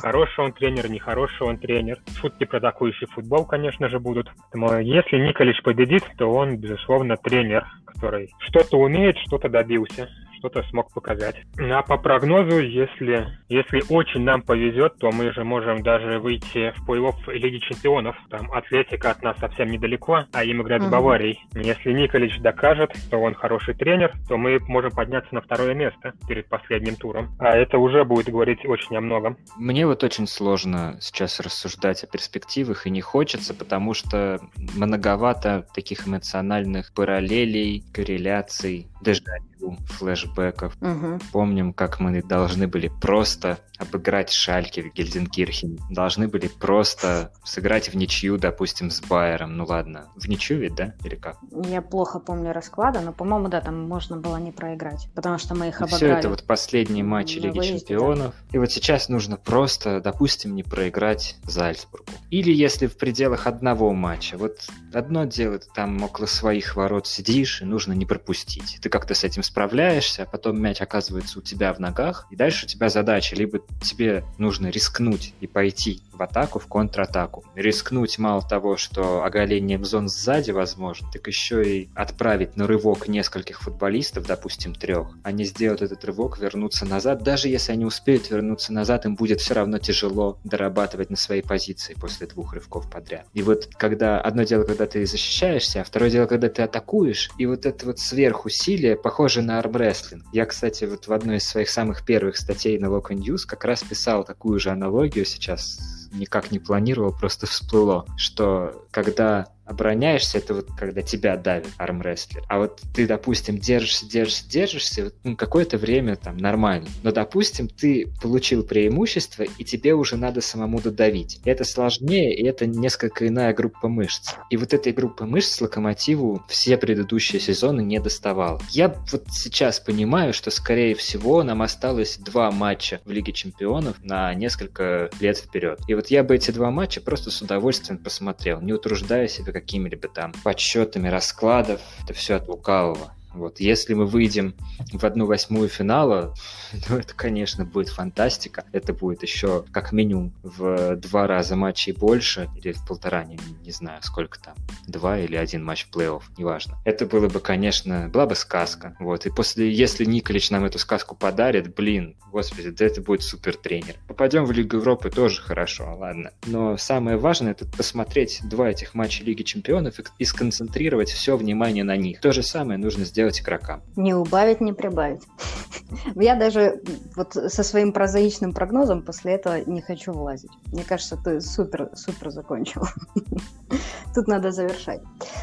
хороший 0.00 0.44
он 0.44 0.52
тренер, 0.52 0.90
нехороший 0.90 1.46
он 1.46 1.58
тренер. 1.58 1.98
Шутки 2.20 2.44
про 2.44 2.58
атакующий 2.58 3.06
футбол, 3.06 3.44
конечно 3.44 3.88
же, 3.88 3.98
будут. 3.98 4.30
Поэтому 4.52 4.80
если 4.80 5.16
Николич 5.16 5.62
победит, 5.62 6.04
то 6.16 6.32
он, 6.32 6.56
безусловно, 6.56 7.16
тренер, 7.16 7.66
который 7.84 8.30
что-то 8.40 8.78
умеет, 8.78 9.16
что-то 9.18 9.48
добился 9.48 10.08
что-то 10.40 10.62
смог 10.64 10.92
показать. 10.92 11.36
А 11.58 11.82
по 11.82 11.98
прогнозу, 11.98 12.60
если, 12.60 13.28
если 13.48 13.82
очень 13.88 14.22
нам 14.22 14.42
повезет, 14.42 14.98
то 14.98 15.10
мы 15.12 15.32
же 15.32 15.44
можем 15.44 15.82
даже 15.82 16.18
выйти 16.18 16.72
в 16.76 16.88
плей-офф 16.88 17.32
Лиги 17.32 17.58
Чемпионов. 17.58 18.16
Там 18.30 18.50
Атлетика 18.52 19.10
от 19.10 19.22
нас 19.22 19.38
совсем 19.38 19.70
недалеко, 19.70 20.24
а 20.32 20.44
им 20.44 20.62
играть 20.62 20.80
угу. 20.80 20.88
с 20.88 20.92
Баварией. 20.92 21.38
Если 21.54 21.92
Николич 21.92 22.38
докажет, 22.40 22.96
что 22.96 23.18
он 23.18 23.34
хороший 23.34 23.74
тренер, 23.74 24.12
то 24.28 24.36
мы 24.36 24.58
можем 24.66 24.90
подняться 24.90 25.34
на 25.34 25.42
второе 25.42 25.74
место 25.74 26.14
перед 26.26 26.48
последним 26.48 26.96
туром. 26.96 27.36
А 27.38 27.56
это 27.56 27.78
уже 27.78 28.04
будет 28.04 28.30
говорить 28.30 28.64
очень 28.64 28.96
о 28.96 29.00
многом. 29.00 29.36
Мне 29.56 29.86
вот 29.86 30.02
очень 30.02 30.26
сложно 30.26 30.96
сейчас 31.00 31.38
рассуждать 31.40 32.02
о 32.02 32.06
перспективах 32.06 32.86
и 32.86 32.90
не 32.90 33.02
хочется, 33.02 33.52
потому 33.54 33.92
что 33.92 34.40
многовато 34.74 35.66
таких 35.74 36.08
эмоциональных 36.08 36.94
параллелей, 36.94 37.84
корреляций, 37.92 38.88
дежавю 39.02 39.76
флешбеков. 39.86 40.29
Угу. 40.36 41.18
Помним, 41.32 41.72
как 41.72 42.00
мы 42.00 42.22
должны 42.22 42.66
были 42.66 42.90
просто 43.00 43.58
обыграть 43.80 44.30
Шальки 44.30 44.80
в 44.80 44.92
Гельзенкирхене. 44.92 45.78
Должны 45.88 46.28
были 46.28 46.48
просто 46.48 47.32
сыграть 47.44 47.88
в 47.88 47.96
ничью, 47.96 48.36
допустим, 48.36 48.90
с 48.90 49.00
Байером. 49.00 49.56
Ну 49.56 49.64
ладно, 49.64 50.08
в 50.16 50.28
ничью 50.28 50.58
ведь, 50.58 50.74
да? 50.74 50.94
Или 51.02 51.14
как? 51.14 51.38
Я 51.66 51.80
плохо 51.80 52.18
помню 52.18 52.52
расклада, 52.52 53.00
но, 53.00 53.12
по-моему, 53.12 53.48
да, 53.48 53.60
там 53.62 53.88
можно 53.88 54.18
было 54.18 54.36
не 54.36 54.52
проиграть, 54.52 55.08
потому 55.14 55.38
что 55.38 55.54
мы 55.54 55.68
их 55.68 55.80
обыграли. 55.80 55.96
Все 55.96 56.08
это 56.08 56.28
вот 56.28 56.44
последние 56.44 57.04
матчи 57.04 57.38
Лиги 57.38 57.56
выезде, 57.56 57.78
Чемпионов. 57.78 58.34
Да. 58.50 58.56
И 58.56 58.58
вот 58.58 58.70
сейчас 58.70 59.08
нужно 59.08 59.36
просто, 59.38 60.00
допустим, 60.00 60.54
не 60.54 60.62
проиграть 60.62 61.36
Зальцбургу. 61.44 62.04
Или 62.30 62.52
если 62.52 62.86
в 62.86 62.98
пределах 62.98 63.46
одного 63.46 63.92
матча. 63.94 64.36
Вот 64.36 64.68
одно 64.92 65.24
дело, 65.24 65.58
ты 65.58 65.66
там 65.74 66.02
около 66.02 66.26
своих 66.26 66.76
ворот 66.76 67.06
сидишь, 67.06 67.62
и 67.62 67.64
нужно 67.64 67.94
не 67.94 68.04
пропустить. 68.04 68.78
Ты 68.82 68.90
как-то 68.90 69.14
с 69.14 69.24
этим 69.24 69.42
справляешься, 69.42 70.19
а 70.20 70.26
потом 70.26 70.60
мяч 70.60 70.80
оказывается 70.80 71.38
у 71.38 71.42
тебя 71.42 71.72
в 71.72 71.80
ногах, 71.80 72.26
и 72.30 72.36
дальше 72.36 72.66
у 72.66 72.68
тебя 72.68 72.88
задача 72.88 73.36
либо 73.36 73.60
тебе 73.82 74.24
нужно 74.38 74.68
рискнуть 74.68 75.34
и 75.40 75.46
пойти 75.46 76.02
в 76.12 76.22
атаку, 76.22 76.58
в 76.58 76.66
контратаку. 76.66 77.44
Рискнуть 77.54 78.18
мало 78.18 78.42
того, 78.46 78.76
что 78.76 79.24
оголением 79.24 79.86
зон 79.86 80.08
сзади 80.08 80.50
возможно, 80.50 81.08
так 81.10 81.26
еще 81.26 81.62
и 81.62 81.88
отправить 81.94 82.56
на 82.56 82.66
рывок 82.66 83.08
нескольких 83.08 83.62
футболистов, 83.62 84.26
допустим, 84.26 84.74
трех. 84.74 85.08
Они 85.22 85.44
сделают 85.44 85.80
этот 85.80 86.04
рывок, 86.04 86.38
вернуться 86.38 86.84
назад. 86.84 87.22
Даже 87.22 87.48
если 87.48 87.72
они 87.72 87.86
успеют 87.86 88.30
вернуться 88.30 88.72
назад, 88.72 89.06
им 89.06 89.16
будет 89.16 89.40
все 89.40 89.54
равно 89.54 89.78
тяжело 89.78 90.38
дорабатывать 90.44 91.08
на 91.08 91.16
своей 91.16 91.42
позиции 91.42 91.94
после 91.94 92.26
двух 92.26 92.52
рывков 92.52 92.90
подряд. 92.90 93.24
И 93.32 93.42
вот 93.42 93.68
когда 93.78 94.20
одно 94.20 94.42
дело, 94.42 94.64
когда 94.64 94.86
ты 94.86 95.06
защищаешься, 95.06 95.80
а 95.80 95.84
второе 95.84 96.10
дело, 96.10 96.26
когда 96.26 96.50
ты 96.50 96.60
атакуешь, 96.60 97.30
и 97.38 97.46
вот 97.46 97.64
это 97.64 97.86
вот 97.86 97.98
сверхусилие 97.98 98.96
похоже 98.96 99.40
на 99.40 99.58
армрестлинг 99.58 100.09
армрестлинг. 100.10 100.24
Я, 100.32 100.46
кстати, 100.46 100.84
вот 100.84 101.06
в 101.06 101.12
одной 101.12 101.36
из 101.36 101.46
своих 101.46 101.68
самых 101.68 102.04
первых 102.04 102.36
статей 102.36 102.78
на 102.78 102.86
Local 102.86 103.16
News 103.16 103.46
как 103.46 103.64
раз 103.64 103.82
писал 103.82 104.24
такую 104.24 104.58
же 104.58 104.70
аналогию 104.70 105.24
сейчас 105.24 105.78
никак 106.12 106.50
не 106.50 106.58
планировал, 106.58 107.12
просто 107.12 107.46
всплыло, 107.46 108.04
что 108.16 108.86
когда 108.90 109.46
обороняешься, 109.70 110.38
это 110.38 110.54
вот 110.54 110.68
когда 110.76 111.02
тебя 111.02 111.36
давит 111.36 111.68
армрестлер. 111.78 112.42
А 112.48 112.58
вот 112.58 112.80
ты, 112.92 113.06
допустим, 113.06 113.58
держишься, 113.58 114.06
держишься, 114.06 114.48
держишься, 114.50 115.04
вот, 115.04 115.14
ну, 115.22 115.36
какое-то 115.36 115.78
время 115.78 116.16
там 116.16 116.36
нормально. 116.36 116.88
Но, 117.02 117.12
допустим, 117.12 117.68
ты 117.68 118.08
получил 118.20 118.64
преимущество, 118.64 119.44
и 119.44 119.64
тебе 119.64 119.94
уже 119.94 120.16
надо 120.16 120.40
самому 120.40 120.80
додавить. 120.80 121.40
Это 121.44 121.64
сложнее, 121.64 122.34
и 122.34 122.44
это 122.44 122.66
несколько 122.66 123.28
иная 123.28 123.54
группа 123.54 123.88
мышц. 123.88 124.34
И 124.50 124.56
вот 124.56 124.74
этой 124.74 124.92
группы 124.92 125.24
мышц 125.24 125.60
Локомотиву 125.60 126.42
все 126.48 126.76
предыдущие 126.76 127.40
сезоны 127.40 127.82
не 127.82 128.00
доставал. 128.00 128.60
Я 128.70 128.88
вот 129.12 129.24
сейчас 129.30 129.78
понимаю, 129.78 130.32
что, 130.32 130.50
скорее 130.50 130.96
всего, 130.96 131.42
нам 131.44 131.62
осталось 131.62 132.18
два 132.18 132.50
матча 132.50 133.00
в 133.04 133.10
Лиге 133.10 133.32
Чемпионов 133.32 133.96
на 134.02 134.34
несколько 134.34 135.10
лет 135.20 135.38
вперед. 135.38 135.80
И 135.86 135.94
вот 135.94 136.08
я 136.08 136.24
бы 136.24 136.34
эти 136.34 136.50
два 136.50 136.70
матча 136.70 137.00
просто 137.00 137.30
с 137.30 137.40
удовольствием 137.40 137.98
посмотрел, 137.98 138.60
не 138.60 138.72
утруждая 138.72 139.28
себя 139.28 139.52
какими-либо 139.60 140.08
там 140.08 140.32
подсчетами 140.44 141.08
раскладов. 141.08 141.80
Это 142.02 142.14
все 142.14 142.34
от 142.36 142.48
лукавого. 142.48 143.14
Вот, 143.34 143.60
если 143.60 143.94
мы 143.94 144.06
выйдем 144.06 144.54
в 144.92 145.04
одну 145.04 145.26
восьмую 145.26 145.68
финала, 145.68 146.34
ну, 146.88 146.96
это, 146.96 147.14
конечно, 147.14 147.64
будет 147.64 147.88
фантастика. 147.88 148.64
Это 148.72 148.92
будет 148.92 149.22
еще 149.22 149.64
как 149.72 149.92
минимум 149.92 150.32
в 150.42 150.96
два 150.96 151.26
раза 151.26 151.56
матчей 151.56 151.92
больше, 151.92 152.48
или 152.56 152.72
в 152.72 152.86
полтора, 152.86 153.24
не, 153.24 153.38
не 153.62 153.70
знаю, 153.70 154.02
сколько 154.02 154.40
там, 154.40 154.54
два 154.86 155.18
или 155.18 155.36
один 155.36 155.64
матч 155.64 155.86
в 155.86 155.96
плей-офф, 155.96 156.22
неважно. 156.36 156.78
Это 156.84 157.06
было 157.06 157.28
бы, 157.28 157.40
конечно, 157.40 158.08
была 158.08 158.26
бы 158.26 158.34
сказка. 158.34 158.96
Вот, 158.98 159.26
и 159.26 159.30
после, 159.30 159.72
если 159.72 160.04
Николич 160.04 160.50
нам 160.50 160.64
эту 160.64 160.78
сказку 160.78 161.14
подарит, 161.14 161.74
блин, 161.74 162.16
господи, 162.30 162.70
да 162.70 162.86
это 162.86 163.00
будет 163.00 163.22
супер 163.22 163.56
тренер. 163.56 163.96
Попадем 164.08 164.44
в 164.44 164.52
Лигу 164.52 164.76
Европы 164.76 165.10
тоже 165.10 165.40
хорошо, 165.40 165.96
ладно. 165.96 166.32
Но 166.46 166.76
самое 166.76 167.16
важное, 167.16 167.52
это 167.52 167.66
посмотреть 167.66 168.40
два 168.44 168.70
этих 168.70 168.94
матча 168.94 169.24
Лиги 169.24 169.42
Чемпионов 169.42 170.00
и, 170.00 170.04
и 170.18 170.24
сконцентрировать 170.24 171.10
все 171.10 171.36
внимание 171.36 171.84
на 171.84 171.96
них. 171.96 172.20
То 172.20 172.32
же 172.32 172.42
самое 172.42 172.78
нужно 172.78 173.04
сделать 173.04 173.19
сделать 173.20 173.40
игрокам. 173.40 173.82
Не 173.96 174.14
убавить, 174.14 174.62
не 174.62 174.72
прибавить. 174.72 175.22
Я 176.14 176.34
даже 176.36 176.80
вот 177.16 177.34
со 177.34 177.62
своим 177.62 177.92
прозаичным 177.92 178.52
прогнозом 178.52 179.02
после 179.02 179.34
этого 179.34 179.60
не 179.66 179.82
хочу 179.82 180.12
влазить. 180.12 180.50
Мне 180.72 180.84
кажется, 180.84 181.16
ты 181.16 181.40
супер, 181.40 181.90
супер 181.94 182.30
закончил. 182.30 182.82
Тут 184.14 184.26
надо 184.26 184.50
завершать. 184.50 185.00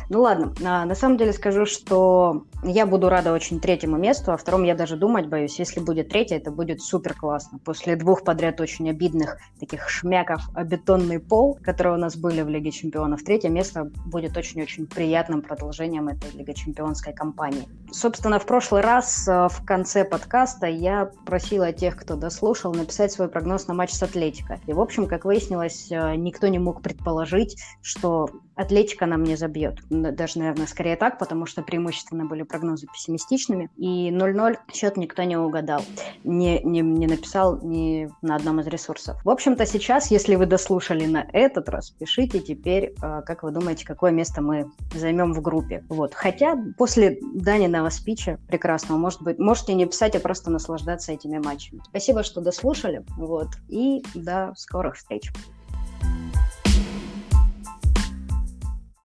Ну 0.10 0.22
ладно, 0.22 0.54
а, 0.66 0.86
на 0.86 0.96
самом 0.96 1.18
деле 1.18 1.34
скажу, 1.34 1.66
что 1.66 2.46
я 2.64 2.86
буду 2.86 3.10
рада 3.10 3.32
очень 3.32 3.60
третьему 3.60 3.98
месту, 3.98 4.34
а 4.34 4.38
втором 4.38 4.64
я 4.64 4.76
даже 4.76 4.98
думать 4.98 5.28
боюсь. 5.28 5.60
Если 5.60 5.80
будет 5.80 6.10
третье, 6.10 6.38
это 6.38 6.52
будет 6.52 6.82
супер 6.82 7.14
классно. 7.14 7.60
После 7.60 7.96
двух 7.96 8.24
подряд 8.24 8.60
очень 8.60 8.90
обидных 8.90 9.38
таких 9.60 9.88
шмяков 9.90 10.42
о 10.54 10.64
бетонный 10.64 11.20
пол, 11.20 11.60
которые 11.64 11.94
у 11.94 12.00
нас 12.00 12.18
были 12.18 12.42
в 12.42 12.50
Лиге 12.50 12.72
Чемпионов, 12.72 13.24
третье 13.24 13.50
место 13.50 13.90
будет 14.06 14.36
очень-очень 14.36 14.88
приятным 14.88 15.42
продолжением 15.42 16.10
этой 16.10 16.32
Лиги 16.32 16.54
Чемпионской 16.54 17.14
кампании. 17.14 17.67
Собственно, 17.92 18.38
в 18.38 18.46
прошлый 18.46 18.82
раз 18.82 19.28
а, 19.28 19.48
в 19.48 19.64
конце 19.66 20.04
подкаста 20.04 20.68
я 20.68 21.10
просила 21.26 21.72
тех, 21.72 21.96
кто 21.96 22.16
дослушал, 22.16 22.74
написать 22.74 23.12
свой 23.12 23.30
прогноз 23.30 23.68
на 23.68 23.74
матч 23.74 23.92
с 23.92 24.04
Атлетико. 24.04 24.60
И, 24.68 24.74
в 24.74 24.82
общем, 24.82 25.08
как 25.08 25.26
выяснилось, 25.26 25.90
а, 25.92 26.16
никто 26.16 26.48
не 26.48 26.60
мог 26.60 26.82
предположить, 26.82 27.58
что 27.82 28.30
Атлетика 28.58 29.06
нам 29.06 29.24
не 29.24 29.36
забьет. 29.36 29.80
Даже, 29.90 30.40
наверное, 30.40 30.66
скорее 30.66 30.96
так, 30.96 31.20
потому 31.20 31.46
что 31.46 31.62
преимущественно 31.62 32.26
были 32.26 32.42
прогнозы 32.42 32.88
пессимистичными. 32.88 33.70
И 33.78 34.10
0-0 34.10 34.58
счет 34.74 34.98
никто 34.98 35.24
не 35.24 35.38
угадал. 35.38 35.82
Не, 36.24 36.62
не, 36.64 36.82
не 36.82 37.06
написал 37.06 37.62
ни 37.62 38.10
на 38.24 38.36
одном 38.36 38.60
из 38.60 38.68
ресурсов. 38.68 39.24
В 39.24 39.30
общем-то, 39.30 39.66
сейчас, 39.66 40.10
если 40.10 40.36
вы 40.36 40.48
дослушали 40.48 41.06
на 41.06 41.26
этот 41.34 41.70
раз, 41.70 41.92
пишите 41.92 42.40
теперь, 42.40 42.96
а, 43.02 43.22
как 43.22 43.44
вы 43.44 43.52
думаете, 43.52 43.86
какое 43.86 44.12
место 44.12 44.42
мы 44.42 44.72
займем 44.94 45.34
в 45.34 45.42
группе. 45.42 45.86
Вот. 45.88 46.16
Хотя 46.16 46.58
после 46.78 47.20
Даниного 47.58 47.90
спича 47.90 48.38
прекрасного, 48.48 49.00
может 49.00 49.24
быть, 49.24 49.40
можете 49.40 49.74
не 49.74 49.88
писать, 49.88 50.16
а 50.16 50.20
просто 50.20 50.52
наслаждаться 50.52 51.12
этими 51.12 51.40
матчами. 51.40 51.82
Спасибо, 51.90 52.22
что 52.22 52.40
дослушали. 52.40 53.04
Вот. 53.18 53.48
И 53.68 54.04
до 54.14 54.54
скорых 54.56 54.96
встреч. 54.96 55.32